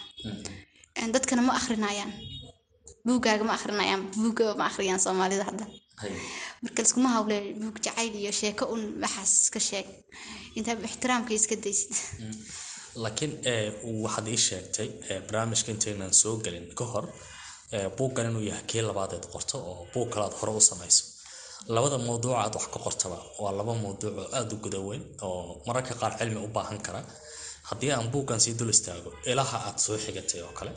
dadkana 1.13 1.41
ma 1.47 1.53
akrinayaan 1.59 2.11
buuggaaga 3.05 3.43
ma 3.49 3.53
akrinayaan 3.57 4.01
buugga 4.21 4.55
ma 4.59 4.65
akhriyaan 4.69 4.99
soomaalida 5.05 5.43
hadda. 5.49 5.65
Marka 6.63 6.79
liskuma 6.83 7.09
hawle 7.15 7.37
buug 7.61 7.77
jacayl 7.85 8.13
iyo 8.21 8.31
sheeko 8.41 8.65
un 8.73 8.81
waxaas 9.03 9.31
iska 9.43 9.59
sheeg. 9.69 9.87
Intaa 10.57 10.75
ixtiraamka 10.89 11.31
iska 11.33 11.55
daysid. 11.63 11.93
Laakiin 13.03 13.33
waxaad 14.03 14.27
ii 14.33 14.37
sheegtay 14.47 14.87
barnaamijka 15.25 15.69
intaynan 15.71 16.13
soo 16.21 16.35
gelin 16.43 16.67
ka 16.79 16.85
hor 16.91 17.05
buuggan 17.97 18.29
inuu 18.29 18.43
yahay 18.49 18.63
kii 18.71 18.81
labaadeed 18.89 19.25
qorto 19.33 19.57
oo 19.69 19.87
buug 19.93 20.09
kale 20.13 20.25
aad 20.25 20.35
hore 20.39 20.51
u 20.59 20.61
samayso 20.69 21.03
labada 21.75 21.97
mawduuc 22.07 22.35
aad 22.43 22.53
wax 22.57 22.65
ka 22.73 22.79
qortaba. 22.85 23.17
Waa 23.41 23.51
laba 23.59 23.73
mawduuc 23.83 24.13
oo 24.19 24.27
aada 24.37 24.53
u 24.55 24.57
guda 24.65 24.79
weyn 24.87 25.03
oo 25.27 25.61
mararka 25.67 25.93
qaar 26.01 26.13
cilmi 26.19 26.39
u 26.45 26.49
baahan 26.55 26.79
kara. 26.85 27.01
Haddii 27.69 27.91
aan 27.91 28.07
buuggan 28.13 28.39
sii 28.43 28.53
dul 28.59 28.69
istaago 28.75 29.09
ilaha 29.31 29.57
aad 29.67 29.77
soo 29.85 29.97
xigatay 30.05 30.41
oo 30.47 30.53
kale 30.59 30.71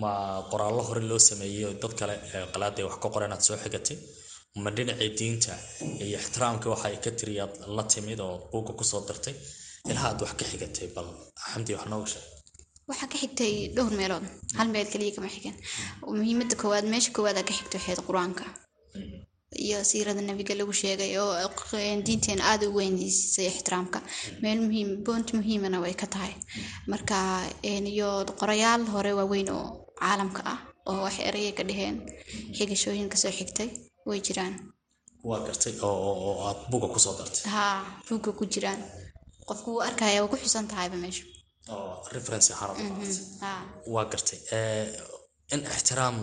ma 0.00 0.10
qoraallo 0.50 0.82
hore 0.88 1.00
loo 1.10 1.18
sameeyey 1.28 1.74
dad 1.82 1.92
kale 2.00 2.14
qalaaday 2.52 2.84
wax 2.88 2.96
ka 3.02 3.08
qoreen 3.14 3.32
aad 3.34 3.42
soo 3.48 3.56
xigatay? 3.62 3.96
Ma 4.62 4.70
dhinacii 4.76 5.10
diinta 5.18 5.52
iyo 6.04 6.16
ixtiraamka 6.18 6.66
waxa 6.72 6.86
ay 6.90 6.96
ka 7.04 7.10
tiriyaad 7.18 7.52
la 7.76 7.82
timid 7.92 8.20
oo 8.26 8.34
buugga 8.50 8.72
ku 8.78 8.84
soo 8.90 9.00
dartay 9.08 9.34
ilaha 9.90 10.06
aad 10.10 10.20
wax 10.24 10.32
ka 10.38 10.44
xigatay 10.50 10.86
bal 10.96 11.08
xamdi 11.50 11.72
wax 11.76 11.84
nooga 11.92 12.06
sheeg. 12.12 12.24
Waxaa 12.88 13.08
ka 13.12 13.16
xigtay 13.22 13.52
dhowr 13.76 13.92
meelood. 14.00 14.24
Hal 14.58 14.68
meel 14.74 14.88
kaliya 14.92 15.12
kama 15.16 15.28
xigan 15.34 15.54
muhiimada 16.18 16.54
koowaad 16.60 16.86
meesha 16.92 17.10
koowaad 17.16 17.36
aa 17.40 17.46
ka 17.48 17.52
xigta 17.58 17.76
waxayd 17.78 18.00
qur'aanka 18.08 18.44
iyo 19.66 19.78
siirada 19.90 20.20
nabiga 20.28 20.54
lagu 20.60 20.72
sheegay 20.72 21.12
oo 21.18 21.34
diinteena 22.06 22.42
aada 22.50 22.64
u 22.70 22.74
weyndiisay 22.78 23.46
ixtiraamka. 23.52 23.98
Meel 24.42 24.58
muhiim 24.66 24.90
boont 25.06 25.28
muhiimana 25.38 25.80
way 25.84 25.94
ka 25.94 26.06
tahay. 26.14 26.34
Marka 26.92 27.16
iyo 27.64 28.08
qorayaal 28.40 28.82
hore 28.94 29.12
waaweyn 29.18 29.48
oo 29.58 29.66
caalamka 30.00 30.42
ah 30.52 30.58
oo 30.90 30.98
wax 31.04 31.16
erayay 31.28 31.52
ka 31.58 31.62
dheheen 31.68 31.96
xigashooyin 32.56 33.08
ka 33.12 33.16
soo 33.22 33.32
xigtay 33.38 33.68
way 34.08 34.20
jiraan. 34.26 34.54
Waa 35.28 35.40
gartay 35.46 35.74
oo 35.82 36.32
aad 36.48 36.58
buga 36.70 36.86
ku 36.94 36.98
soo 37.04 37.14
dartay? 37.18 37.44
Haa 37.54 37.78
buugga 38.08 38.30
ku 38.38 38.44
jiraan. 38.52 38.80
Qofku 39.48 39.68
wuu 39.74 39.82
arkaya 39.88 40.22
waa 40.22 40.30
ku 40.32 40.36
xusan 40.42 40.66
tahayba 40.70 40.96
meesha. 41.04 41.24
Ahaan 42.52 43.66
waa 43.94 44.04
gartay. 44.12 44.38
In 45.52 45.60
ixtiraam 45.74 46.16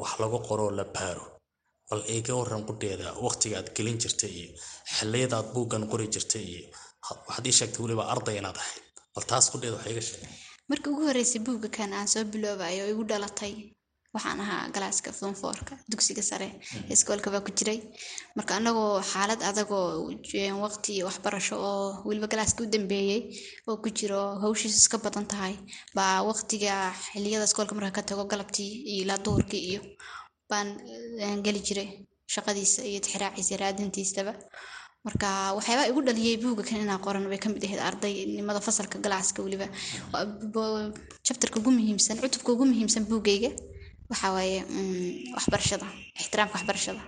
wax 0.00 0.12
lagu 0.22 0.38
qoro 0.48 0.70
la 0.78 0.84
baaro 0.84 1.24
bal 1.90 2.02
iga 2.16 2.32
waran 2.40 2.62
qudheeda 2.68 3.06
waqtiga 3.26 3.54
aad 3.60 3.68
gelin 3.76 3.98
jirtay 4.02 4.32
iyo 4.40 4.50
xilliyada 4.96 5.34
aad 5.40 5.48
buuggan 5.54 5.84
qori 5.92 6.06
jirtay 6.14 6.44
iyo 6.54 6.62
waxaad 7.26 7.46
ii 7.50 7.56
sheegtay 7.58 7.80
weliba 7.84 8.04
arday 8.14 8.36
inaad 8.40 8.58
ahayd 8.62 8.84
bal 9.14 9.24
taas 9.30 9.46
qudheeda 9.52 9.76
wax 9.78 9.86
iga 9.92 10.02
sheeg 10.08 10.22
markii 10.70 10.90
ugu 10.94 11.02
horreysay 11.08 11.40
buugga 11.46 11.68
kan 11.76 11.90
aan 11.98 12.08
soo 12.12 12.24
biloobayo 12.32 12.82
oo 12.84 12.90
igu 12.94 13.04
dhalatay. 13.10 13.54
Waxaan 14.14 14.40
ahaa 14.44 14.62
galaaska 14.74 15.10
fonfoorka 15.18 15.74
dugsiga 15.90 16.22
sare 16.30 16.48
iskoolka 16.94 17.28
baa 17.34 17.42
ku 17.46 17.50
jiray. 17.58 17.78
Marka 18.36 18.52
anagoo 18.58 18.94
xaalad 19.12 19.40
adagoo 19.50 19.88
waqti 20.64 20.92
waxbarasho 21.06 21.56
oo 21.70 21.86
weliba 22.08 22.26
galaaska 22.32 22.60
u 22.64 22.66
dambeeyey 22.74 23.20
oo 23.68 23.76
ku 23.82 23.88
jiro 23.98 24.20
hawshiis 24.42 24.74
iska 24.80 24.96
badan 25.04 25.26
tahay. 25.32 25.54
Baa 25.96 26.16
waqtiga 26.30 26.74
xiliyada 27.12 27.44
iskoolka 27.48 27.74
marka 27.78 27.92
ka 27.98 28.02
tago 28.10 28.24
galabtii 28.32 28.72
iyo 28.92 29.02
ilaa 29.04 29.18
duhurkii 29.24 29.62
iyo 29.70 29.80
baan 30.50 30.68
geli 31.46 31.60
jiray 31.68 31.88
shaqadiisa 32.34 32.80
iyo 32.90 32.98
tixraaciisa 33.04 33.54
raadintiisaba. 33.62 34.32
Marka 35.06 35.28
waxyaabaa 35.56 35.88
igu 35.90 36.00
dhaliyay 36.06 36.36
buugga 36.42 36.62
kan 36.68 36.80
inaa 36.84 37.00
qoran 37.06 37.24
bay 37.32 37.38
ka 37.44 37.48
mid 37.54 37.62
ahayd 37.66 37.80
ardaynimada 37.90 38.60
fasalka 38.66 38.96
galaaska 39.04 39.38
weliba 39.44 39.66
jabtarka 41.26 41.56
ugu 41.60 41.70
muhiimsan 41.78 42.16
cutubka 42.22 42.50
ugu 42.54 42.64
muhiimsan 42.70 43.04
buuggayga 43.10 43.50
waxaa 44.10 44.32
waaye 44.36 44.58
waxbarashada 45.36 45.86
ixtiraamka 46.20 46.54
waxbarashada. 46.58 47.00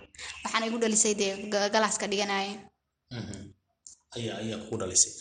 Waxaana 0.45 0.65
igu 0.69 0.79
dhalisay 0.83 1.15
dee 1.21 1.33
galaaska 1.75 2.05
dhiganaya 2.13 2.55
ayaa 4.17 4.37
ayaa 4.43 4.59
kugu 4.65 4.77
dhalisay. 4.83 5.13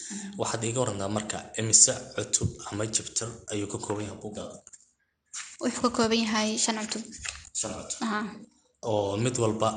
Waxaad 0.41 0.63
iga 0.69 0.79
warantaa 0.83 1.09
marka 1.17 1.37
imise 1.59 1.93
cutub 2.15 2.49
ama 2.69 2.83
jabtar 2.95 3.29
ayuu 3.53 3.67
ka 3.73 3.77
kooban 3.85 4.05
yahay 4.07 4.19
buuggaada 4.23 4.55
wuxuu 5.61 5.81
ka 5.85 5.89
kooban 5.97 6.19
yahay 6.25 6.49
shan 6.63 6.77
cutub 6.87 7.03
aha. 8.05 8.19
Oo 8.89 9.17
mid 9.23 9.35
walba 9.43 9.67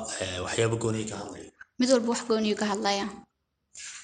waxyaaba 0.45 0.75
gooniya 0.83 1.05
ka 1.11 1.15
hadlaya. 1.21 1.49
Mid 1.79 1.89
walba 1.93 2.07
wax 2.13 2.21
gooniyu 2.29 2.55
ka 2.61 2.65
hadlaya. 2.71 3.05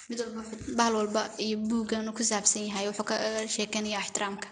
Mid 0.10 0.20
walba 0.24 0.42
bahal 0.78 0.94
walba 1.00 1.22
iyo 1.46 1.58
buuggan 1.70 2.06
ku 2.18 2.22
saabsan 2.30 2.64
yahay 2.68 2.86
wuxuu 2.90 3.08
ka 3.10 3.16
sheekanaya 3.56 4.00
ixtiraamka. 4.04 4.48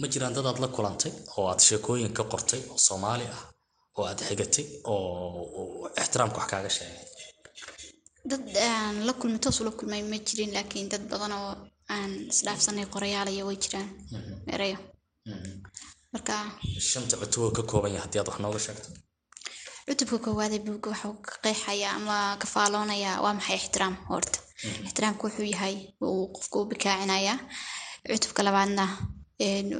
Ma 0.00 0.06
jiraan 0.12 0.34
dad 0.36 0.46
aad 0.46 0.58
la 0.64 0.68
kulantay 0.76 1.12
oo 1.36 1.46
aad 1.50 1.60
sheekooyin 1.68 2.12
ka 2.16 2.22
qortay 2.32 2.60
oo 2.70 2.78
soomaali 2.86 3.24
ah 3.36 3.42
oo 3.98 4.04
aad 4.10 4.20
xigatay 4.28 4.66
oo 4.90 5.88
ixtiraamka 6.02 6.38
wax 6.40 6.48
kaaga 6.52 6.70
sheegay? 6.76 7.02
Dad 8.30 8.44
aan 8.70 8.96
la 9.06 9.12
kulmay 9.18 9.38
toos 9.44 9.58
ula 9.62 9.70
kulmay 9.78 10.02
ma 10.10 10.16
jirin 10.26 10.50
laakiin 10.56 10.88
dad 10.92 11.04
badan 11.12 11.32
oo 11.40 11.52
aan 11.94 12.10
isdhaafsanay 12.32 12.86
qorayaalaya 12.94 13.42
way 13.48 13.56
jiraan. 13.64 13.88
Erayo 14.54 14.78
marka 16.14 16.34
shanta 16.90 17.14
cutuboo 17.20 17.50
ka 17.56 17.62
kooban 17.70 17.92
yahay 17.94 18.04
haddii 18.04 18.20
aad 18.20 18.28
wax 18.30 18.38
nooga 18.44 18.60
sheegto. 18.66 18.88
Cutubka 19.88 20.18
koowaadee 20.24 20.60
buugga 20.66 20.88
wuxuu 20.92 21.14
ka 21.26 21.34
qeexaya 21.44 21.88
ama 21.98 22.16
ka 22.40 22.46
faaloonayaa 22.54 23.22
waa 23.24 23.34
maxay 23.38 23.56
ixtiraam 23.60 23.94
horta? 24.10 24.38
Ixtiraamka 24.86 25.22
wuxuu 25.26 25.46
yahay 25.54 25.74
uu 26.08 26.24
qofka 26.34 26.56
u 26.60 26.64
bikaacinayaa 26.70 27.38
cutubka 28.10 28.40
labaadna 28.46 28.84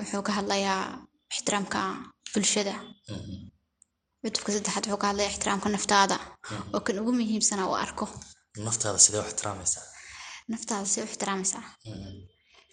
wuxuu 0.00 0.22
ka 0.26 0.32
hadlayaa 0.38 0.80
ixtiraamka 1.34 1.78
bulshada. 2.32 2.74
Cutubka 4.22 4.48
saddexaad 4.54 4.84
wuxuu 4.86 5.00
ka 5.02 5.06
hadlaya 5.10 5.30
ixtiraamka 5.32 5.68
naftaada. 5.74 6.16
Oo 6.74 6.80
kan 6.86 6.98
ugu 7.00 7.12
muhiimsana 7.18 7.62
uu 7.70 7.76
arko. 7.84 8.04
Naftaada 8.66 8.98
sidee 9.04 9.20
u 9.24 9.28
ixtiraamaysaa? 9.30 9.84
Naftaada 10.52 10.86
see 10.92 11.02
u 11.04 11.08
ixtiraamaysaa 11.10 11.64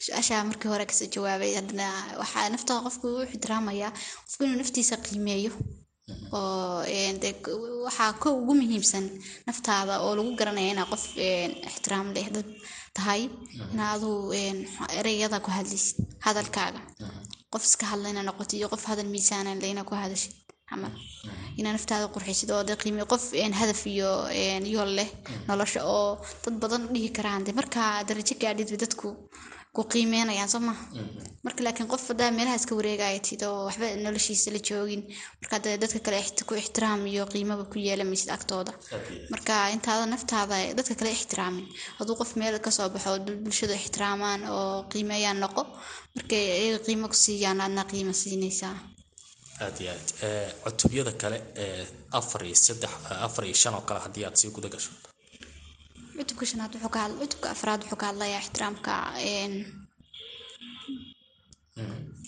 su'aashaa 0.06 0.44
markii 0.50 0.70
hore 0.74 0.86
ka 0.90 0.94
soo 1.00 1.08
jawaabay 1.16 1.52
haddana 1.60 1.88
waxaa 2.22 2.50
naftaada 2.54 2.82
qofku 2.88 3.06
u 3.18 3.24
ixtiraamayaa 3.28 3.92
qofku 4.26 4.42
inuu 4.46 4.60
naftiisa 4.62 4.96
qiimeeyo. 5.06 5.52
Oo 6.38 6.82
de 7.24 7.30
waxaa 7.88 8.12
ka 8.22 8.28
ugu 8.40 8.54
muhiimsan 8.62 9.06
naftaada 9.48 9.94
oo 10.06 10.12
lagu 10.18 10.32
garanaya 10.40 10.72
inaa 10.74 10.90
qof 10.94 11.04
ixtiraam 11.70 12.08
leh 12.16 12.28
dad 12.36 12.48
tahay. 12.98 13.22
Ina 13.74 13.84
aduu 13.96 14.18
ereyada 15.00 15.38
ku 15.46 15.50
hadlaysid 15.58 15.98
hadalkaaga. 16.26 16.80
Qof 17.54 17.64
iska 17.70 17.86
hadlayna 17.92 18.22
noqotid 18.28 18.58
iyo 18.60 18.68
qof 18.74 18.84
hadal 18.90 19.08
miisaanan 19.14 19.58
lehna 19.64 19.84
ku 19.90 19.94
hadashid 20.04 20.34
camal 20.70 20.94
inaa 21.60 21.74
naftaada 21.76 22.06
qurxisid 22.16 22.50
oo 22.56 22.64
de 22.68 22.74
qiime 22.82 23.04
qof 23.12 23.24
hadaf 23.62 23.82
iyo 23.94 24.10
yool 24.74 24.92
leh 25.00 25.10
nolosha 25.48 25.82
oo 25.96 26.10
dad 26.44 26.56
badan 26.64 26.84
dhihi 26.94 27.10
karaan. 27.18 27.42
De 27.48 27.52
markaa 27.60 27.92
darajo 28.08 28.36
gaadhidba 28.42 28.78
dadku 28.84 29.08
ku 29.76 29.82
qiimeynayaan 29.92 30.50
soo 30.54 30.60
maha 30.68 30.84
marka 31.46 31.60
laakiin 31.66 31.88
qof 31.92 32.04
hadaa 32.10 32.32
meelaha 32.38 32.56
iska 32.60 32.74
wareegayatid 32.80 33.42
oo 33.48 33.60
waxba 33.68 33.86
noloshiisa 34.06 34.50
la 34.56 34.60
joogin. 34.70 35.02
Marka 35.42 35.56
dee 35.64 35.76
dadka 35.84 36.00
kale 36.06 36.18
ku 36.48 36.54
ixtiraam 36.62 37.02
iyo 37.14 37.24
qiimaba 37.34 37.64
ku 37.72 37.78
yeelamaysid 37.86 38.30
agtooda. 38.38 38.72
Marka 39.34 39.54
intaada 39.76 40.06
naftaada 40.14 40.56
dadka 40.78 40.94
kale 41.00 41.12
ixtiraamin. 41.18 41.66
Hadduu 42.00 42.16
qof 42.20 42.32
meel 42.40 42.56
ka 42.66 42.72
soo 42.78 42.90
baxo 42.94 43.10
bulshadu 43.44 43.74
ixtiraamaan 43.82 44.42
oo 44.56 44.76
qiimeeyaan 44.92 45.40
noqo 45.44 45.64
markay 46.16 46.44
iyaga 46.64 46.80
qiimo 46.88 47.06
ku 47.12 47.18
siiyaan 47.26 47.60
aadna 47.64 47.84
qiimo 47.92 48.14
siinaysaa. 48.22 48.76
Aad 49.64 49.78
iyo 49.82 49.92
aad. 49.96 50.08
Cutubyada 50.64 51.12
kale 51.22 51.38
ee 51.64 51.84
afar 52.20 52.42
iyo 52.50 52.56
saddex 52.66 52.92
afar 53.28 53.44
iyo 53.50 53.56
shan 53.62 53.74
oo 53.78 53.82
kale 53.88 54.00
haddii 54.06 54.26
aad 54.28 54.36
sii 54.42 54.52
guda 54.56 54.70
gasho 54.74 54.92
cutubka 56.22 56.46
shanaad 56.52 56.72
wuxuu 56.76 56.92
ka 56.96 57.00
hadla 57.04 57.20
cutubka 57.24 57.48
afraad 57.56 57.82
wuxuu 57.84 58.00
ka 58.02 58.06
hadlayaa 58.12 58.42
ixtiraamka 58.44 58.94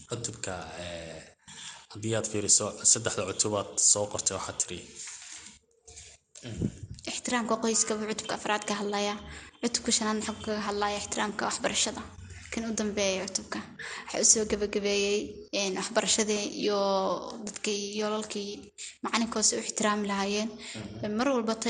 cutubka 0.09 0.53
haddii 1.93 2.13
aad 2.17 2.27
fiiriso 2.31 2.65
saddexda 2.91 3.23
cutubaad 3.29 3.69
soo 3.91 4.05
qortay 4.13 4.35
waxaad 4.37 4.57
tiri 4.61 4.79
ixtiraamka 7.11 7.55
qoyska 7.63 7.91
buu 7.97 8.07
cutubka 8.11 8.33
afraad 8.39 8.63
ka 8.69 8.73
hadlayaa. 8.81 9.17
Cutubka 9.61 9.91
shanaad 9.97 10.17
wuxuu 10.19 10.43
kaga 10.45 10.61
hadlayaa 10.69 10.99
ixtiraamka 11.01 11.41
waxbarashada 11.49 12.01
kan 12.53 12.63
u 12.69 12.73
dambeeya 12.79 13.25
cutubka. 13.27 13.59
Waxaa 14.05 14.21
u 14.23 14.25
soo 14.31 14.45
gabagabeeyey 14.51 15.19
waxbarashadii 15.79 16.43
iyo 16.63 16.79
dadkii 17.45 17.81
yoolalkii 17.99 18.51
macalinkoose 19.03 19.53
u 19.57 19.63
ixtiraami 19.65 20.07
lahaayeen. 20.11 20.49
Mar 21.17 21.27
walba 21.35 21.55
ta 21.63 21.69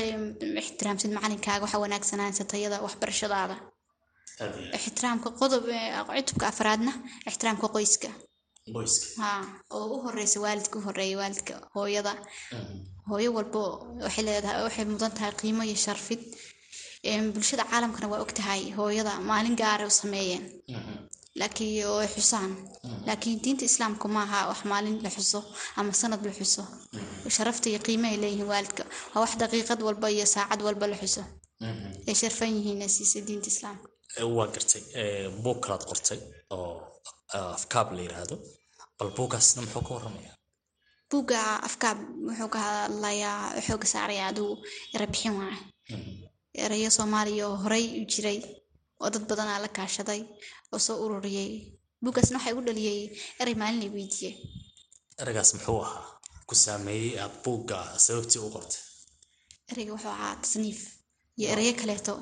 ixtiraamsid 0.62 1.10
macalinkaaga 1.16 1.64
waxa 1.64 1.78
wanaagsanaansata 1.84 2.50
tayada 2.52 2.76
waxbarashadaada. 2.86 3.56
Ixtiraamka 4.78 5.28
qodob 5.40 5.64
cutubka 6.16 6.44
afraadna 6.52 6.92
ixtiraamka 7.30 7.66
qoyska. 7.76 8.08
Ha 9.20 9.30
oo 9.76 9.86
u 9.94 10.02
horeysa 10.04 10.38
waalidka 10.44 10.74
u 10.78 10.82
horreeya 10.86 11.16
waalidka 11.20 11.54
hooyada. 11.74 12.12
Hooyo 13.10 13.30
walbo 13.36 13.62
waxay 14.04 14.24
leedahay 14.26 14.62
waxay 14.66 14.84
mudan 14.92 15.12
tahay 15.16 15.32
qiimo 15.40 15.62
iyo 15.68 15.76
sharfid 15.84 16.20
bulshada 17.34 17.64
caalamkana 17.70 18.08
waa 18.12 18.20
ogtahay 18.26 18.62
hooyada 18.78 19.12
maalin 19.30 19.56
gaara 19.62 19.86
u 19.86 19.90
sameeyeen. 19.90 20.44
Laakiin 21.40 21.86
oo 21.86 22.02
xusaan. 22.14 22.50
Laakiin 23.06 23.38
diinta 23.44 23.64
islaamka 23.64 24.08
maaha 24.16 24.48
wax 24.50 24.60
maalin 24.64 24.96
la 25.04 25.10
xuso 25.16 25.40
ama 25.76 25.92
sanad 25.92 26.22
la 26.26 26.32
xuso. 26.38 26.62
Sharafta 27.36 27.68
iyo 27.70 27.78
qiimahay 27.86 28.16
leeyihiin 28.22 28.48
waalidka. 28.52 28.82
Waa 29.14 29.20
wax 29.24 29.32
daqiiqad 29.42 29.80
walba 29.86 30.08
iyo 30.10 30.26
saacad 30.34 30.60
walba 30.66 30.86
la 30.92 30.96
xuso. 31.02 31.22
Ay 32.08 32.14
sharfan 32.20 32.50
yihiin 32.56 32.88
siisa 32.96 33.18
diinta 33.26 33.48
islaamka. 33.54 33.88
Waa 34.36 34.46
gartay 34.54 34.82
buug 35.42 35.58
kalaad 35.64 35.84
qortay 35.90 36.20
oo 36.54 36.72
afkaab 37.58 37.88
la 37.96 38.00
yiraahdo. 38.06 38.36
Bal 38.98 39.10
buugaasna 39.16 39.62
muxuu 39.62 39.82
ka 39.88 39.92
waramayaa 39.98 40.32
buugga 41.10 41.38
afkaab 41.68 41.98
wuxuu 42.28 42.48
ka 42.54 42.58
hadlayaa 42.66 43.38
wuxuu 43.56 43.78
ka 43.82 43.86
saarayaa 43.94 44.28
adigu 44.32 44.52
erebixin 44.94 45.32
waaye 45.38 45.58
erayo 46.64 46.90
soomaaliya 46.96 47.44
oo 47.48 47.56
horey 47.64 47.84
u 48.00 48.04
jiray 48.12 48.38
oo 49.02 49.08
dad 49.14 49.24
badanaa 49.30 49.58
la 49.64 49.68
kaashaday 49.76 50.20
oo 50.72 50.78
soo 50.86 50.96
ururiyey 51.04 51.50
buuggaasna 52.02 52.36
waxaa 52.38 52.52
igu 52.54 52.62
dhaliyey 52.68 53.00
erey 53.40 53.54
maalin 53.60 53.80
la 53.82 53.88
weydiiyey. 53.96 54.34
Ereygaas 55.20 55.50
muxuu 55.54 55.80
ahaa? 55.86 56.04
Ku 56.48 56.54
saameeyey 56.64 57.12
aad 57.22 57.34
buugga 57.44 57.78
sababtii 58.06 58.40
u 58.46 58.50
qortay 58.54 58.80
ereyga 59.72 59.92
wuxuu 59.96 60.12
ahaa 60.16 60.34
tasniif 60.42 60.80
iyo 61.38 61.46
ereyo 61.54 61.72
kaleeto. 61.80 62.14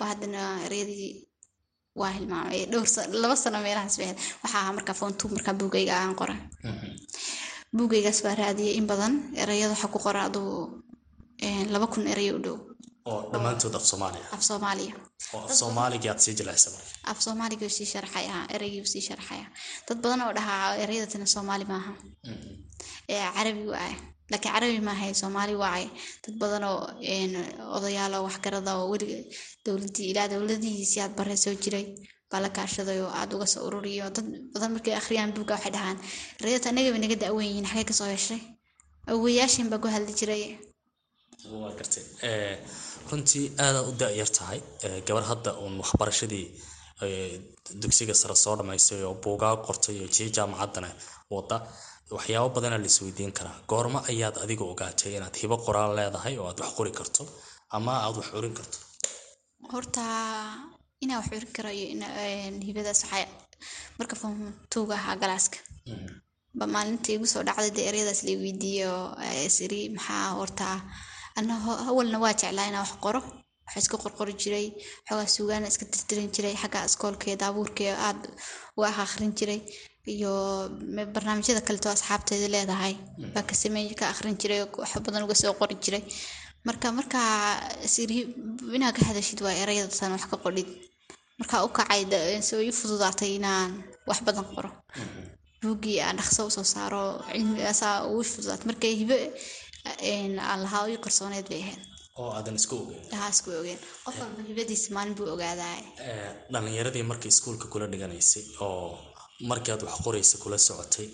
Oo 0.00 0.06
haddana 0.10 0.40
ereyadii 0.66 1.10
waa 2.00 2.12
hilmaamay 2.16 2.60
dhowr 2.70 2.88
laba 3.22 3.36
sano 3.42 3.58
meelahaas 3.66 3.96
bay 3.98 4.06
ahayd. 4.08 4.18
Waxaa 4.42 4.60
ahaa 4.62 4.72
markaa 4.78 4.96
foontu 5.00 5.24
markaa 5.34 5.54
buugayga 5.60 5.94
aan 6.00 6.14
qoran 6.20 6.40
buugaygaas 7.76 8.18
baa 8.24 8.34
raadiyey 8.40 8.74
in 8.78 8.86
badan 8.90 9.14
ereyada 9.42 9.72
waxaa 9.74 9.92
ku 9.94 9.98
qora 10.06 10.20
aduu 10.28 10.52
laba 11.74 11.86
kun 11.92 12.04
ereyo 12.12 12.32
u 12.38 12.42
dhow 12.44 12.56
oo 13.10 13.20
dhammaantood 13.32 13.74
af 13.78 13.84
soomaaliya. 13.90 14.26
Af 14.36 14.42
soomaaliya. 14.48 14.94
Oo 15.34 15.40
af 15.46 15.52
soomaaligii 15.60 16.10
aad 16.12 16.20
sii 16.24 16.34
jilaysa 16.38 16.68
marka. 16.74 16.90
Af 17.10 17.18
soomaaliga 17.24 17.68
sii 17.76 17.86
sharxaya 17.92 18.36
ereygii 18.54 18.84
sii 18.92 19.02
sharxaya 19.08 19.46
dad 19.88 19.98
badan 20.02 20.20
oo 20.26 20.32
dhahaa 20.38 20.76
ereyadatina 20.84 21.26
soomaali 21.34 21.64
maaha. 21.72 21.92
Carabi 23.36 23.64
waaye 23.74 23.96
laakiin 24.30 24.52
carabi 24.54 24.80
maahay 24.88 25.12
soomaali 25.22 25.54
waaye 25.62 25.88
dad 26.24 26.34
badan 26.42 26.64
oo 26.70 26.80
odayaalo 27.76 28.18
waxgarada 28.26 28.70
oo 28.80 28.86
weliga 28.92 29.18
dowladii 29.64 30.06
ilaa 30.12 30.28
dowladihiisii 30.32 31.00
aad 31.04 31.14
bare 31.18 31.36
soo 31.44 31.54
jiray. 31.64 31.86
Baa 32.30 32.40
la 32.44 32.48
kaashaday 32.56 32.98
oo 33.04 33.10
aada 33.18 33.32
uga 33.36 33.46
soo 33.52 33.62
ururiyo. 33.68 34.04
Dad 34.16 34.26
badan 34.54 34.70
markay 34.74 34.94
akhriyaan 35.00 35.32
buugga 35.36 35.54
waxay 35.56 35.72
dhahaan 35.76 35.98
ereyadata 36.40 36.68
anagaba 36.72 36.98
naga 37.02 37.16
da-wen 37.22 37.46
yihiin 37.50 37.66
xagee 37.70 37.84
ka 37.90 37.94
soo 38.00 38.08
heshay? 38.14 38.40
Awowayaashin 39.10 39.68
baa 39.70 39.78
ku 39.82 39.88
hadli 39.94 40.12
jiray. 40.20 40.42
Waa 41.62 41.72
gartay 41.78 42.04
runtii 43.10 43.44
aadaad 43.64 43.86
u 43.90 43.92
da-yar 44.00 44.30
tahay. 44.38 44.60
Gabar 45.06 45.24
hadda 45.30 45.50
uun 45.62 45.74
waxbarashadii 45.82 46.46
dugsiga 47.82 48.14
sare 48.20 48.36
soo 48.44 48.54
dhamaysay 48.58 49.02
oo 49.08 49.14
buugaa 49.24 49.54
qortay 49.66 49.96
oo 50.04 50.08
jii 50.16 50.30
jaamacaddana 50.36 50.88
wada 51.34 51.56
waxyaabo 52.16 52.48
badana 52.56 52.76
la 52.82 52.86
isweydiin 52.92 53.32
karaa. 53.38 53.56
Goormo 53.70 53.98
ayaad 54.10 54.36
adiga 54.44 54.64
ogaatay 54.72 55.12
inaad 55.18 55.36
hibo 55.42 55.56
qoraal 55.66 55.92
leedahay 55.98 56.34
oo 56.40 56.46
aad 56.50 56.58
wax 56.62 56.70
qori 56.78 56.92
karto 56.98 57.22
ama 57.76 57.92
aad 58.06 58.16
wax 58.20 58.28
urin 58.38 58.54
karto? 58.58 58.78
Horta 59.72 60.02
inaa 61.04 61.18
wax 61.20 61.28
urin 61.38 61.52
karo 61.56 61.70
hibadaas 62.68 63.00
waxaa 63.04 63.26
marka 63.98 64.14
tuuga 64.72 64.94
ahaa 65.00 65.16
galaaska. 65.22 65.58
Ba 66.58 66.64
maalinta 66.74 67.08
igu 67.16 67.26
soo 67.32 67.42
dhacday 67.48 67.70
dee 67.76 67.86
eryadaas 67.90 68.20
la 68.26 68.32
weydiiyo 68.42 68.92
siri 69.56 69.80
maxaa 69.96 70.28
horta 70.38 70.66
ana 71.38 71.54
awalna 71.90 72.18
waa 72.24 72.34
jeclaa 72.40 72.68
inaa 72.70 72.84
wax 72.86 72.94
qoro. 73.04 73.20
Waxa 73.66 73.78
iska 73.82 73.96
qorqori 74.02 74.34
jiray 74.42 74.66
xoogaa 75.08 75.28
suugaana 75.34 75.66
iska 75.72 75.84
tirtirin 75.92 76.30
jiray 76.34 76.54
xagga 76.62 76.84
iskoolkeeda 76.88 77.44
abuurkeeda 77.50 77.96
aad 78.08 78.20
u 78.78 78.80
akhrin 79.04 79.32
jiray 79.38 79.60
iyo 80.14 80.32
barnaamijyada 81.14 81.60
kaleto 81.66 81.88
asxaabteeda 81.90 82.48
leedahay. 82.54 82.94
Baa 83.34 83.42
ka 83.48 83.54
sameey 83.62 83.94
ka 84.00 84.04
akhrin 84.12 84.36
jiray 84.40 84.60
wax 84.80 84.92
badan 85.04 85.24
uga 85.26 85.34
soo 85.42 85.52
qori 85.60 85.74
jiray. 85.84 86.02
Marka 86.66 86.86
markaa 86.98 87.32
inaad 88.76 88.94
ka 88.98 89.04
hadashid 89.10 89.40
waa 89.46 89.54
erayadatan 89.62 90.12
wax 90.14 90.24
ka 90.30 90.36
qodhid 90.44 90.68
markaa 91.40 91.60
u 91.66 91.68
kacay 91.76 92.02
soo 92.48 92.60
ii 92.66 92.72
fududaatay 92.78 93.30
inaan 93.38 93.70
wax 94.08 94.18
badan 94.26 94.46
qoro. 94.54 94.70
Buuggii 95.62 95.98
aan 96.06 96.16
dhaqso 96.20 96.40
u 96.48 96.50
soo 96.56 96.64
saaro 96.74 97.02
cilmigaasaa 97.32 97.96
ugu 98.10 98.22
fududaatay. 98.32 98.66
Markay 98.70 98.92
hibe 99.00 99.18
aan 100.50 100.60
lahaa 100.64 100.84
qarsooneed 101.04 101.46
bay 101.52 101.60
ahayd 101.64 101.82
oo 102.20 102.30
aadan 102.38 102.56
isku 102.60 102.74
ogeyn 102.82 103.04
haa 103.20 103.28
isku 103.34 103.50
ogeen 103.60 103.80
qof 104.04 104.16
walba 104.22 104.42
hibadiisa 104.50 104.88
maalin 104.96 105.14
buu 105.18 105.28
ogaadaa 105.34 105.76
dhalinyaradii 106.52 107.04
markii 107.10 107.30
iskuulka 107.34 107.66
kula 107.72 107.86
dhiganaysay 107.92 108.44
oo 108.66 108.86
markii 109.50 109.72
aad 109.74 109.82
wax 109.88 109.96
qoraysa 110.06 110.36
kula 110.44 110.58
socotay 110.68 111.08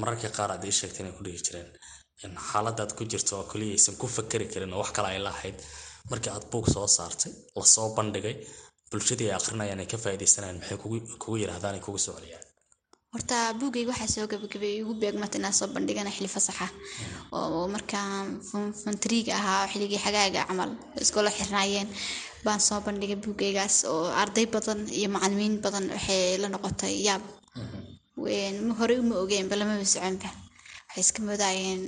mararka 0.00 0.28
qaar 0.38 0.50
aad 0.54 0.64
ii 0.68 0.74
sheegtay 0.78 1.02
inay 1.02 1.14
ku 1.18 1.22
dhigi 1.26 1.40
jireen 1.46 2.34
xaaladaad 2.50 2.90
ku 2.98 3.02
jirto 3.12 3.32
oo 3.38 3.44
kaliya 3.52 3.72
aysan 3.76 3.96
ku 4.00 4.06
fakari 4.16 4.46
karin 4.52 4.72
oo 4.74 4.80
wax 4.82 4.90
kale 4.96 5.08
ay 5.14 5.20
lahayd 5.28 5.56
markii 6.10 6.32
aad 6.36 6.44
buug 6.52 6.66
soo 6.74 6.86
saartay 6.96 7.32
la 7.58 7.64
soo 7.74 7.88
bandhigay 7.96 8.36
bulshadii 8.90 9.28
ay 9.30 9.36
akrinayaan 9.40 9.80
ay 9.82 9.88
ka 9.92 9.98
faaidaysanayaan 10.04 10.58
maxay 10.60 10.78
kugu 11.22 11.36
yiraahdaan 11.42 11.74
ay 11.78 11.82
kugu 11.86 11.98
soo 12.06 12.14
celiyaan 12.18 12.44
horta 13.18 13.50
buugayga 13.58 13.90
waxaa 13.92 14.12
soo 14.14 14.26
gabagabay 14.30 14.78
igu 14.80 14.92
beegmata 15.02 15.38
inaan 15.38 15.52
soo 15.58 15.66
bandhigana 15.74 16.10
xili 16.16 16.28
fasaxa 16.36 16.66
oo 17.34 17.66
markaa 17.74 18.10
fantriiga 18.82 19.32
ahaa 19.40 19.66
xiligii 19.72 19.98
xagaaga 20.04 20.40
camal 20.48 20.70
iskoola 21.02 21.30
xirnaayeen 21.38 21.88
baan 22.44 22.60
soo 22.68 22.78
bandhigay 22.86 23.18
buugaygaas. 23.24 23.74
Oo 23.90 24.06
arday 24.22 24.46
badan 24.54 24.80
iyo 24.98 25.08
macalimiin 25.14 25.54
badan 25.64 25.84
waxay 25.94 26.38
la 26.42 26.46
noqotay 26.54 26.94
yaab. 27.06 27.22
Horey 28.78 28.98
uma 29.02 29.14
ogeenba 29.22 29.54
lamaba 29.58 29.84
soconba 29.94 30.28
waxay 30.88 31.02
iska 31.04 31.18
moodaayeen 31.26 31.82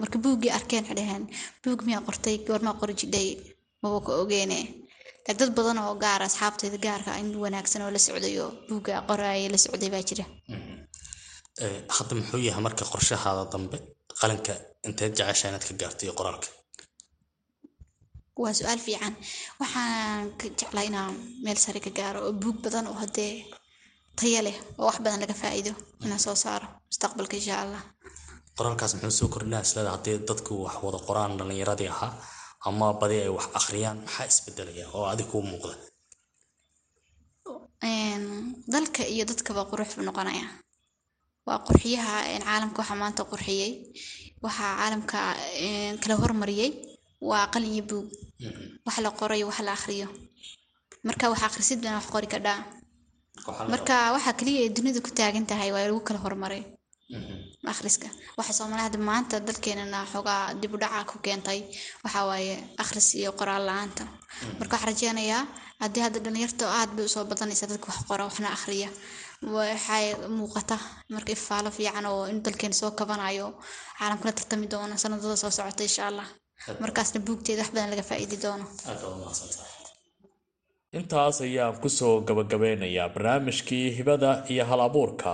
marka 0.00 0.16
buuggii 0.24 0.50
arkeen 0.58 0.84
waxay 0.88 1.22
buug 1.62 1.80
miyaa 1.86 2.02
qortay 2.08 2.36
goormaa 2.46 2.78
qori 2.80 2.94
jidhay? 3.00 3.28
Maba 3.82 3.98
ka 4.06 4.12
ogeene 4.22 4.58
dad 5.40 5.50
badan 5.58 5.78
oo 5.84 5.94
gaara 6.04 6.24
asxaabteyda 6.30 6.78
gaarka 6.86 7.10
in 7.20 7.28
wanaagsan 7.42 7.82
oo 7.84 7.90
la 7.94 8.00
socday 8.06 8.34
oo 8.44 8.50
buugga 8.68 8.94
qoraaya 9.08 9.48
la 9.54 9.58
socday 9.64 9.90
baa 9.94 10.02
jira. 10.08 10.24
Hadda 11.96 12.12
muxuu 12.18 12.40
yahay 12.48 12.62
marka 12.66 12.84
qorshahaada 12.92 13.42
dambe 13.52 13.76
qalinka 14.20 14.52
inteed 14.88 15.12
jecesha 15.18 15.46
inaad 15.50 15.64
ka 15.68 15.74
gaarto 15.80 16.02
iyo 16.06 16.14
qoraalka? 16.18 16.48
Waa 18.42 18.52
su'aal 18.58 18.80
fiican. 18.86 19.14
Waxaan 19.60 20.24
ka 20.40 20.46
jeclaa 20.58 20.84
inaan 20.90 21.14
meel 21.44 21.58
sare 21.64 21.80
ka 21.86 21.90
gaaro 21.98 22.18
oo 22.26 22.32
buug 22.42 22.56
badan 22.64 22.86
oo 22.90 22.96
haddee 23.02 23.34
taya 24.18 24.40
leh 24.46 24.56
oo 24.78 24.86
wax 24.88 24.96
badan 25.04 25.20
laga 25.22 25.34
faa'iido 25.42 25.72
inaan 26.04 26.20
soo 26.26 26.36
saaro 26.44 26.66
mustaqbalka 26.88 27.34
insha 27.40 27.54
allah. 27.64 27.82
Qoraalkaas 28.56 28.92
muxuu 28.94 29.10
soo 29.20 29.28
kordhinaa? 29.34 29.62
Islada 29.66 29.90
haddii 29.96 30.16
dadku 30.28 30.52
wax 30.64 30.76
wada 30.84 30.98
qoraan 31.08 31.32
dhallinyaradii 31.38 31.90
ahaa 31.94 32.12
ama 32.66 32.86
badi 33.00 33.16
ay 33.24 33.30
wax 33.36 33.46
akhriyaan 33.58 33.98
maxaa 34.04 34.26
isbedelaya 34.32 34.84
oo 34.96 35.04
adig 35.12 35.26
kuu 35.30 35.42
muuqda. 35.50 35.74
Dalka 38.72 39.02
iyo 39.14 39.24
dadkaba 39.30 39.62
qurux 39.70 39.90
buu 39.96 40.04
noqonaya. 40.08 40.46
Waa 41.46 41.58
qurxiyaha 41.66 42.14
caalamka 42.44 42.78
waxaa 42.82 43.00
maanta 43.02 43.22
qurxiyey 43.30 43.70
waxaa 44.44 44.72
caalamka 44.80 45.18
kala 46.02 46.14
hormariyey 46.22 46.70
waa 47.30 47.46
qalin 47.52 47.72
iyo 47.76 47.84
buug. 47.90 48.06
Wax 48.86 48.96
la 49.04 49.10
qorayo 49.18 49.46
wax 49.50 49.58
la 49.66 49.72
akhriyo. 49.78 50.08
Marka 51.06 51.30
wax 51.32 51.40
akhrisid 51.48 51.78
bana 51.82 51.96
wax 52.00 52.06
qori 52.14 52.26
kadhaa 52.34 52.58
marka 53.72 53.94
waxa 54.14 54.32
kaliya 54.38 54.60
ee 54.66 54.70
dunida 54.76 55.00
ku 55.00 55.10
taagan 55.18 55.46
tahay 55.50 55.70
waa 55.72 55.86
lagu 55.88 56.00
kala 56.08 56.18
hormaray 56.24 56.62
akhriska. 57.72 58.08
Waxa 58.38 58.52
soomaalida 58.58 58.98
maanta 59.08 59.40
dalkeenana 59.46 59.98
xoogaa 60.12 60.42
dib 60.60 60.72
u 60.74 60.78
dhaca 60.82 61.04
ku 61.10 61.16
keentay. 61.24 61.60
Waxa 62.04 62.20
waaye 62.28 62.54
akhris 62.82 63.08
iyo 63.20 63.30
qoraal 63.38 63.64
la'aanta. 63.68 64.02
Marka 64.58 64.72
waxaan 64.76 64.90
rajeynayaa 64.92 65.42
haddii 65.82 66.02
hadda 66.06 66.18
dhalinyarta 66.24 66.64
aad 66.78 66.90
bay 66.96 67.04
u 67.08 67.08
soo 67.14 67.24
badanaysa 67.30 67.66
dadka 67.70 67.86
wax 67.90 68.00
qora 68.08 68.24
waxna 68.28 68.48
akhriya. 68.56 68.88
Waxay 69.56 70.06
muuqata 70.38 70.76
marka 71.14 71.30
ifaalo 71.36 71.70
fiican 71.76 72.06
oo 72.12 72.24
in 72.32 72.38
dalkeena 72.44 72.74
soo 72.80 72.90
kabanayo 72.98 73.46
caalamkala 73.98 74.32
tartami 74.38 74.66
doono 74.72 74.94
sanadada 75.02 75.36
soo 75.42 75.50
socota 75.56 75.82
insha 75.88 76.04
allah. 76.10 76.26
Markaasna 76.82 77.18
buugteeda 77.26 77.62
wax 77.62 77.70
badan 77.74 77.90
laga 77.92 78.02
faa'iidi 78.10 78.36
doono 78.44 78.64
intaas 80.96 81.40
ayaan 81.44 81.76
ku 81.82 81.88
soo 81.88 82.20
gabagabeynayaa 82.28 83.12
barnaamijkii 83.14 83.90
hibada 83.96 84.30
iyo 84.52 84.64
hal 84.64 84.80
abuurka 84.88 85.32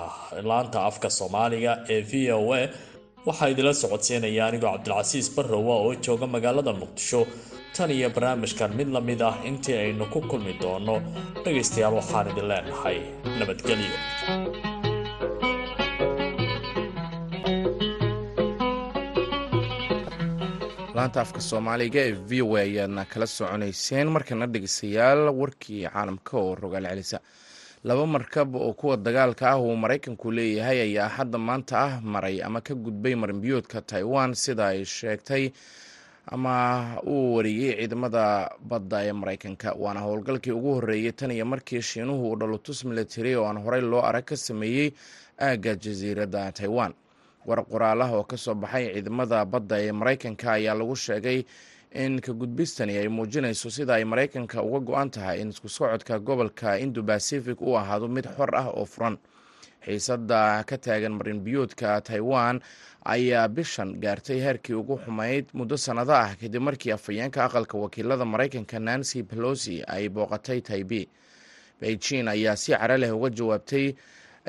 laanta 0.50 0.78
afka 0.88 1.08
soomaaliga 1.18 1.72
ee 1.94 2.00
v 2.10 2.12
o 2.34 2.40
a 2.58 2.62
waxaa 3.26 3.48
idila 3.54 3.72
socodsiinaya 3.82 4.42
anigoo 4.48 4.72
cabdilcasiis 4.74 5.28
barrowa 5.36 5.74
oo 5.84 5.94
jooga 6.04 6.26
magaalada 6.34 6.72
muqdisho. 6.80 7.20
Tan 7.76 7.90
iyo 7.90 8.08
barnaamijkan 8.16 8.70
mid 8.78 8.88
la 8.94 9.00
mid 9.08 9.20
ah 9.28 9.36
intii 9.48 9.76
aynu 9.84 10.04
ku 10.12 10.20
kulmi 10.30 10.52
doono 10.62 10.96
dhegaystayaal 11.44 11.94
waxaan 12.00 12.26
idin 12.32 12.48
leenahay 12.50 12.98
nabadgelyo 13.38 13.96
laanta 20.96 21.20
afka 21.24 21.40
soomaaliga 21.48 22.00
ee 22.08 22.12
v 22.28 22.42
o 22.42 22.56
a 22.56 22.60
ayaadna 22.66 23.02
kala 23.12 23.26
soconayseen. 23.36 24.08
Markana 24.14 24.46
dhegeystayaal 24.52 25.22
warkii 25.40 25.82
caalamka 25.92 26.34
oo 26.42 26.54
rogaal 26.62 26.86
celisa. 26.90 27.18
Laba 27.84 28.06
markab 28.06 28.50
oo 28.56 28.72
kuwa 28.72 28.96
dagaalka 28.96 29.44
ah 29.50 29.58
uu 29.60 29.76
maraykanku 29.76 30.26
leeyahay 30.36 30.78
ayaa 30.86 31.08
hadda 31.16 31.38
maanta 31.38 31.76
ah 31.86 32.00
maray 32.12 32.36
ama 32.46 32.60
ka 32.60 32.74
gudbay 32.74 33.14
marinbiyoodka 33.14 33.80
taiwan. 33.90 34.34
Sida 34.34 34.66
ay 34.72 34.84
sheegtay 34.84 35.44
ama 36.26 36.54
uu 37.06 37.34
wariyey 37.36 37.74
ciidamada 37.78 38.50
badda 38.70 38.98
ee 39.08 39.12
maraykanka. 39.12 39.68
Waana 39.82 40.00
howlgalkii 40.00 40.52
ugu 40.52 40.74
horreeyey 40.74 41.12
tan 41.12 41.30
iyo 41.30 41.44
markii 41.46 41.82
shiinuhu 41.82 42.30
uu 42.30 42.36
dhalotus 42.36 42.84
military 42.84 43.34
oo 43.36 43.46
aan 43.48 43.58
horey 43.64 43.80
loo 43.80 44.00
arag 44.02 44.24
ka 44.24 44.36
sameeyey 44.36 44.88
aagga 45.40 45.74
jasiiradda 45.74 46.52
taiwan 46.52 46.92
war 47.46 47.60
qoraalaha 47.72 48.14
oo 48.18 48.24
ka 48.24 48.36
soo 48.36 48.54
baxay 48.54 48.84
ciidamada 48.94 49.44
badda 49.44 49.76
ee 49.86 49.92
maraykanka 49.92 50.46
ayaa 50.58 50.74
lagu 50.74 50.96
sheegay 50.96 51.44
in 52.04 52.20
ka 52.20 52.32
gudbistani 52.32 52.98
ay 52.98 53.08
muujinayso 53.08 53.70
sida 53.70 53.94
ay 53.98 54.04
maraykanka 54.04 54.62
uga 54.62 54.80
go-an 54.80 55.10
tahay 55.10 55.40
in 55.40 55.48
isku 55.54 55.68
socodka 55.68 56.18
gobolka 56.18 56.78
indo 56.84 57.02
bacific 57.02 57.60
uu 57.62 57.76
ahaado 57.78 58.08
mid 58.08 58.26
xor 58.36 58.50
ah 58.60 58.68
oo 58.74 58.84
furan. 58.84 59.16
Xiisadda 59.84 60.64
ka 60.64 60.76
taagan 60.78 61.12
marinbiyoodka 61.18 62.00
taiwan 62.00 62.60
ayaa 63.04 63.48
bishan 63.48 64.00
gaartay 64.00 64.40
heerkii 64.40 64.74
ugu 64.74 64.96
xumayd 65.04 65.44
muddo 65.52 65.76
sannado 65.76 66.12
ah 66.16 66.32
kadib 66.40 66.62
markii 66.62 66.92
afhayeenka 66.96 67.44
aqalka 67.44 67.76
wakiilada 67.78 68.24
maraykanka 68.24 68.78
nancy 68.80 69.22
pelosi 69.22 69.84
ay 69.86 70.08
booqatay 70.08 70.60
taibe 70.68 71.00
beijing 71.80 72.28
ayaa 72.28 72.56
si 72.56 72.72
cara 72.72 72.96
leh 72.96 73.12
uga 73.12 73.28
jawaabtay 73.30 73.94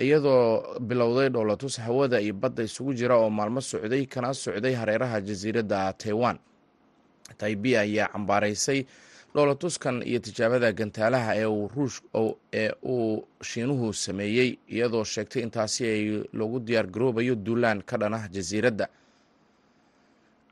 iyadoo 0.02 0.80
bilowday 0.80 1.30
dhowlatus 1.30 1.80
hawada 1.80 2.22
iyo 2.22 2.34
badda 2.34 2.64
isugu 2.64 2.94
jira 2.94 3.16
oo 3.18 3.30
maalmo 3.30 3.62
socday 3.62 4.06
kana 4.06 4.34
socday 4.34 4.74
hareeraha 4.74 5.22
jasiiradda 5.22 5.94
taiwan. 5.94 6.38
Taibe 7.38 7.78
ayaa 7.80 8.08
cambaaraysay 8.14 8.86
dhowlatuskan 9.36 10.04
iyo 10.08 10.20
tijaabada 10.20 10.72
gantaalaha 10.72 11.36
ee 11.36 12.72
uu 12.84 13.28
shiinuhu 13.44 13.94
sameeyey 13.94 14.58
iyadoo 14.70 15.04
sheegtay 15.04 15.42
intaasi 15.44 15.84
ay 15.88 16.24
loogu 16.34 16.60
diyaar 16.60 16.88
garoobayo 16.88 17.36
duulaan 17.36 17.82
ka 17.84 17.98
dhanah 17.98 18.30
jasiiradda 18.32 18.88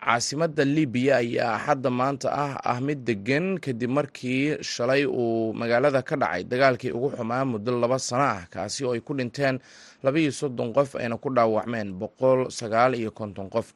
caasimadda 0.06 0.64
libiya 0.66 1.18
ayaa 1.24 1.58
hadda 1.66 1.90
maanta 2.00 2.28
ah 2.44 2.54
ah 2.72 2.80
mid 2.88 3.00
degan 3.08 3.46
kadib 3.66 3.90
markii 3.98 4.58
shalay 4.62 5.06
uu 5.06 5.54
magaalada 5.54 6.02
ka 6.10 6.16
dhacay 6.22 6.44
dagaalkii 6.52 6.92
ugu 6.98 7.10
xumaa 7.18 7.46
muddo 7.52 7.72
laba 7.80 8.00
sano 8.00 8.24
ah 8.36 8.42
kaasi 8.54 8.84
oo 8.86 8.94
ay 8.96 9.00
ku 9.08 9.14
dhinteen 9.16 9.60
labaiyo 10.04 10.32
soddon 10.32 10.74
qof 10.76 10.96
ayna 11.00 11.16
ku 11.18 11.30
dhaawacmeen 11.36 11.90
boqol 12.02 12.52
sagaal 12.60 12.96
iyo 13.00 13.12
konton 13.12 13.50
qof. 13.50 13.68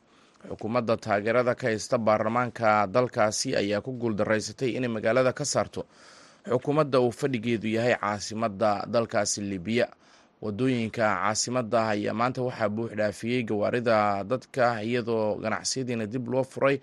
Xukuumadda 0.49 0.97
taageerada 0.97 1.55
ka 1.55 1.67
haysta 1.67 1.97
baarlamaanka 1.97 2.87
dalkaasi 2.87 3.55
ayaa 3.55 3.81
ku 3.81 3.91
guuldaraysatay 4.01 4.69
inay 4.77 4.87
magaalada 4.91 5.31
ka 5.33 5.45
saarto. 5.45 5.81
Xukuumadda 6.47 6.99
uu 6.99 7.11
fadhigeedu 7.11 7.67
yahay 7.67 7.95
caasimadda 7.99 8.85
dalkaasi 8.87 9.41
libiya 9.41 9.87
waddooyinka 10.41 11.01
caasimadda 11.01 11.81
ayaa 11.93 12.13
maanta 12.13 12.41
waxaa 12.47 12.69
buux 12.69 12.91
dhaafiyey 12.99 13.43
gawaarida 13.43 14.23
dadka 14.23 14.83
iyadoo 14.83 15.35
ganacsiyadiina 15.43 16.05
dib 16.05 16.27
loo 16.29 16.43
furay 16.43 16.77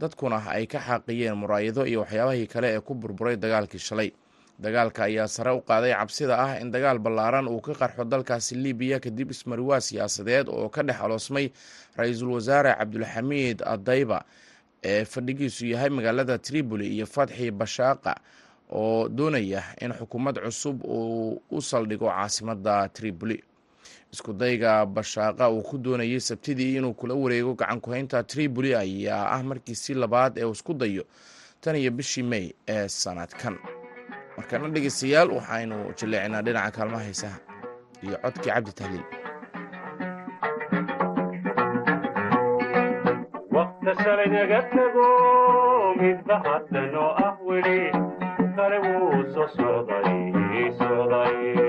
dadkuna 0.00 0.38
ay 0.50 0.66
ka 0.66 0.78
xaaqiyeen 0.78 1.34
muraayado 1.40 1.86
iyo 1.86 2.00
waxyaabahii 2.04 2.46
kale 2.46 2.68
ee 2.76 2.80
ku 2.80 2.94
burburay 2.94 3.36
dagaalkii 3.36 3.78
shalay. 3.78 4.10
Dagaalka 4.58 5.04
ayaa 5.06 5.28
sare 5.28 5.50
u 5.54 5.60
qaaday 5.62 5.94
cabsida 5.94 6.34
ah 6.38 6.58
in 6.60 6.70
dagaal 6.70 6.98
ballaaran 6.98 7.46
uu 7.48 7.60
ka 7.60 7.72
qarxo 7.74 8.04
dalkaasi 8.04 8.54
libiya 8.58 8.98
kadib 9.00 9.30
ismariwaa 9.30 9.80
siyaasadeed 9.80 10.48
oo 10.50 10.68
ka 10.68 10.82
dhex 10.82 10.98
aloosmay 11.00 11.46
ra'iisul 11.96 12.30
wasaare 12.36 12.74
cabdulxamiid 12.74 13.62
adayba 13.62 14.24
ee 14.82 15.04
fadhigiisu 15.04 15.66
yahay 15.66 15.90
magaalada 15.90 16.38
tripoli 16.38 16.86
iyo 16.96 17.06
fatxi 17.06 17.50
bashaaqa 17.50 18.14
oo 18.70 19.08
doonaya 19.08 19.62
in 19.80 19.92
xukuumad 19.92 20.36
cusub 20.44 20.84
uu 20.84 21.40
u 21.50 21.60
saldhigo 21.62 22.06
caasimadda 22.08 22.88
tripoli. 22.88 23.42
Isku 24.12 24.32
dayga 24.32 24.86
bashaaqa 24.86 25.50
uu 25.50 25.62
ku 25.62 25.78
doonayay 25.78 26.20
sabtidii 26.20 26.76
inuu 26.76 26.94
kula 26.94 27.14
wareego 27.14 27.54
gacan 27.54 27.80
ku-haynta 27.80 28.22
tripoli 28.22 28.74
ayaa 28.74 29.30
ah 29.34 29.42
markiisii 29.42 29.94
labaad 29.94 30.38
ee 30.38 30.44
uu 30.44 30.52
isku 30.52 30.74
dayo 30.74 31.04
tan 31.60 31.76
iyo 31.76 31.90
bishii 31.90 32.22
may 32.22 32.52
ee 32.68 32.88
sanadkan. 32.88 33.58
Markana 34.36 34.68
dhegeystayaal 34.68 35.30
waxaynu 35.30 35.76
jilleecinaa 35.98 36.42
dhinaca 36.42 36.70
kaalmaha 36.76 37.04
haysaha 37.04 37.38
iyo 38.02 38.16
codkii 38.22 38.50
cabdi 38.52 38.72
tahliil 38.72 39.04
ah 47.24 48.07
soo 49.56 49.86
socday 49.86 50.70
socday 50.78 51.67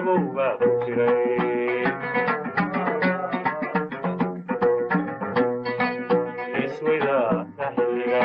wadiyo 0.00 0.12
gabow 0.16 0.24
baa 0.36 0.54
ku 0.60 0.68
jiray 0.82 1.84
iswayda 6.64 7.16
taxiliga 7.58 8.22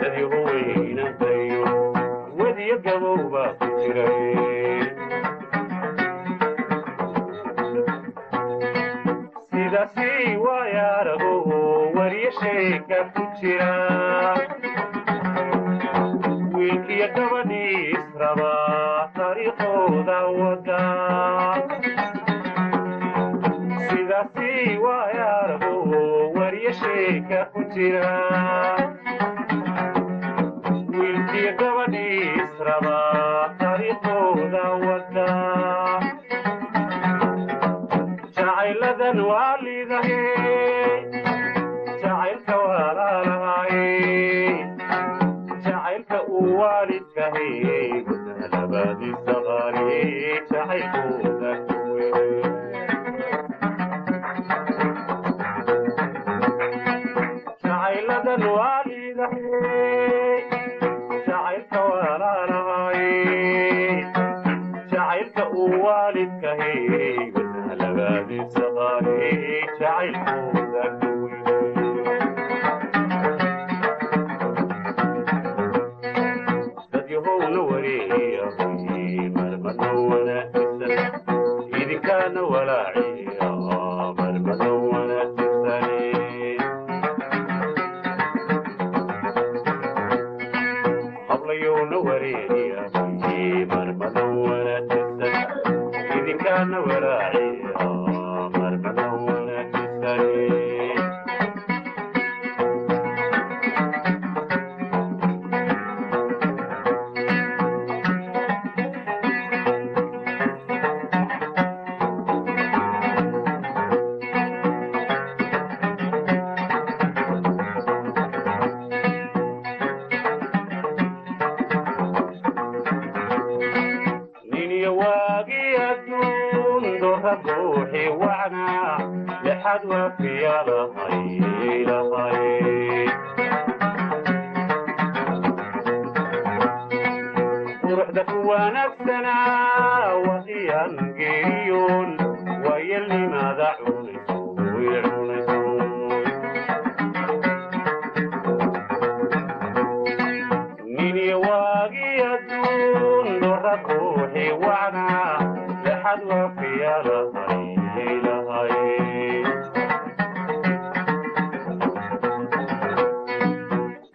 dadigu 0.00 0.38
weynantayo 0.48 1.62
wadiyo 2.38 2.76
gabow 2.84 3.20
baa 3.32 3.52
ku 3.58 3.66
jiray 3.80 4.80
sidaasi 9.50 10.10
waayaarago 10.44 11.32
wariyo 11.96 12.30
sheeka 12.40 12.98
ku 13.14 13.22
jira 13.38 13.72
sheeka 26.78 27.38
ku 27.52 27.60
jira 27.74 28.10
wiilkiyo 30.94 31.52
gabadhii 31.60 32.30
israba 32.44 32.96
taariikhooda 33.60 34.64
wada 34.84 35.28
jacayladan 38.36 39.18
waa 39.30 39.56
liidahe 39.64 40.20
jacaylka 42.02 42.54
walaalahaye 42.68 43.88
jacaylka 45.64 46.18
uu 46.36 46.58
waalidkahe 46.60 47.48
gudalabaadiisa 48.08 49.34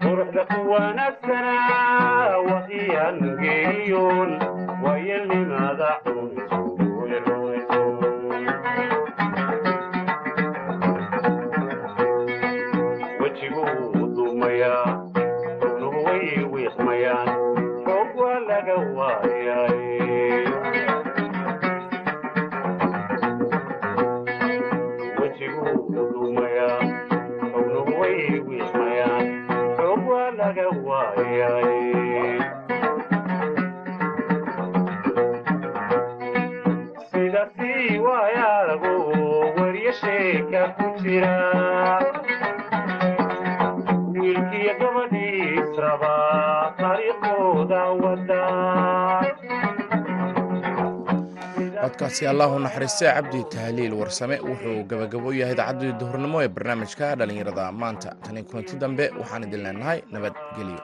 quruxda 0.01 0.41
ku 0.51 0.59
wanaagsanaa 0.71 2.37
wadiyan 2.49 3.17
geeriyoon 3.41 4.31
codkaasi 51.81 52.23
allahu 52.31 52.55
naxariistay 52.65 53.09
cabdi 53.17 53.39
tahliil 53.53 53.93
warsame 54.01 54.35
wuxuu 54.49 54.79
gabagabo 54.89 55.29
yahay 55.39 55.55
idaacadii 55.57 55.93
duhurnimo 56.01 56.37
ee 56.43 56.49
barnaamijka 56.55 57.05
dhallinyarada. 57.19 57.65
Maanta 57.81 58.09
tani 58.23 58.41
kulanti 58.49 58.75
dambe 58.83 59.05
waxaan 59.19 59.43
idin 59.47 59.61
leenahay 59.65 59.99
nabadgelyo 60.13 60.81